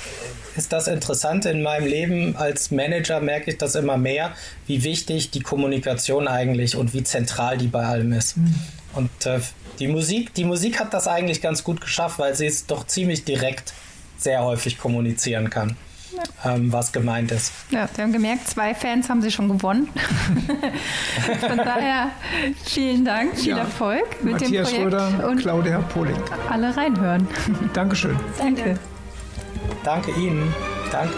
ist 0.55 0.73
das 0.73 0.87
Interessante 0.87 1.49
in 1.49 1.61
meinem 1.61 1.87
Leben. 1.87 2.35
Als 2.35 2.71
Manager 2.71 3.19
merke 3.19 3.51
ich 3.51 3.57
das 3.57 3.75
immer 3.75 3.97
mehr, 3.97 4.33
wie 4.67 4.83
wichtig 4.83 5.31
die 5.31 5.41
Kommunikation 5.41 6.27
eigentlich 6.27 6.75
und 6.75 6.93
wie 6.93 7.03
zentral 7.03 7.57
die 7.57 7.67
bei 7.67 7.85
allem 7.85 8.13
ist. 8.13 8.37
Mhm. 8.37 8.55
Und 8.93 9.25
äh, 9.25 9.39
die 9.79 9.87
Musik, 9.87 10.33
die 10.33 10.43
Musik 10.43 10.79
hat 10.79 10.93
das 10.93 11.07
eigentlich 11.07 11.41
ganz 11.41 11.63
gut 11.63 11.81
geschafft, 11.81 12.19
weil 12.19 12.35
sie 12.35 12.47
es 12.47 12.65
doch 12.65 12.87
ziemlich 12.87 13.23
direkt 13.25 13.73
sehr 14.17 14.43
häufig 14.43 14.77
kommunizieren 14.77 15.49
kann 15.49 15.77
ähm, 16.45 16.71
was 16.71 16.91
gemeint 16.91 17.31
ist. 17.31 17.51
Ja, 17.69 17.87
wir 17.93 18.03
haben 18.03 18.13
gemerkt, 18.13 18.47
zwei 18.47 18.73
Fans 18.73 19.09
haben 19.09 19.21
sie 19.21 19.31
schon 19.31 19.49
gewonnen. 19.49 19.89
Von 21.47 21.57
daher 21.57 22.11
vielen 22.63 23.05
Dank, 23.05 23.35
viel 23.35 23.49
ja. 23.49 23.59
Erfolg 23.59 24.23
mit 24.23 24.33
Matthias 24.33 24.69
dem 24.69 24.89
Projekt. 24.89 24.93
Schröder, 24.93 25.29
und 25.29 25.39
Claudia 25.39 25.79
Poling. 25.79 26.17
Alle 26.49 26.75
reinhören. 26.75 27.27
Dankeschön. 27.73 28.17
Danke. 28.37 28.79
Danke 29.83 30.11
Ihnen. 30.11 30.53
Danke. 30.91 31.15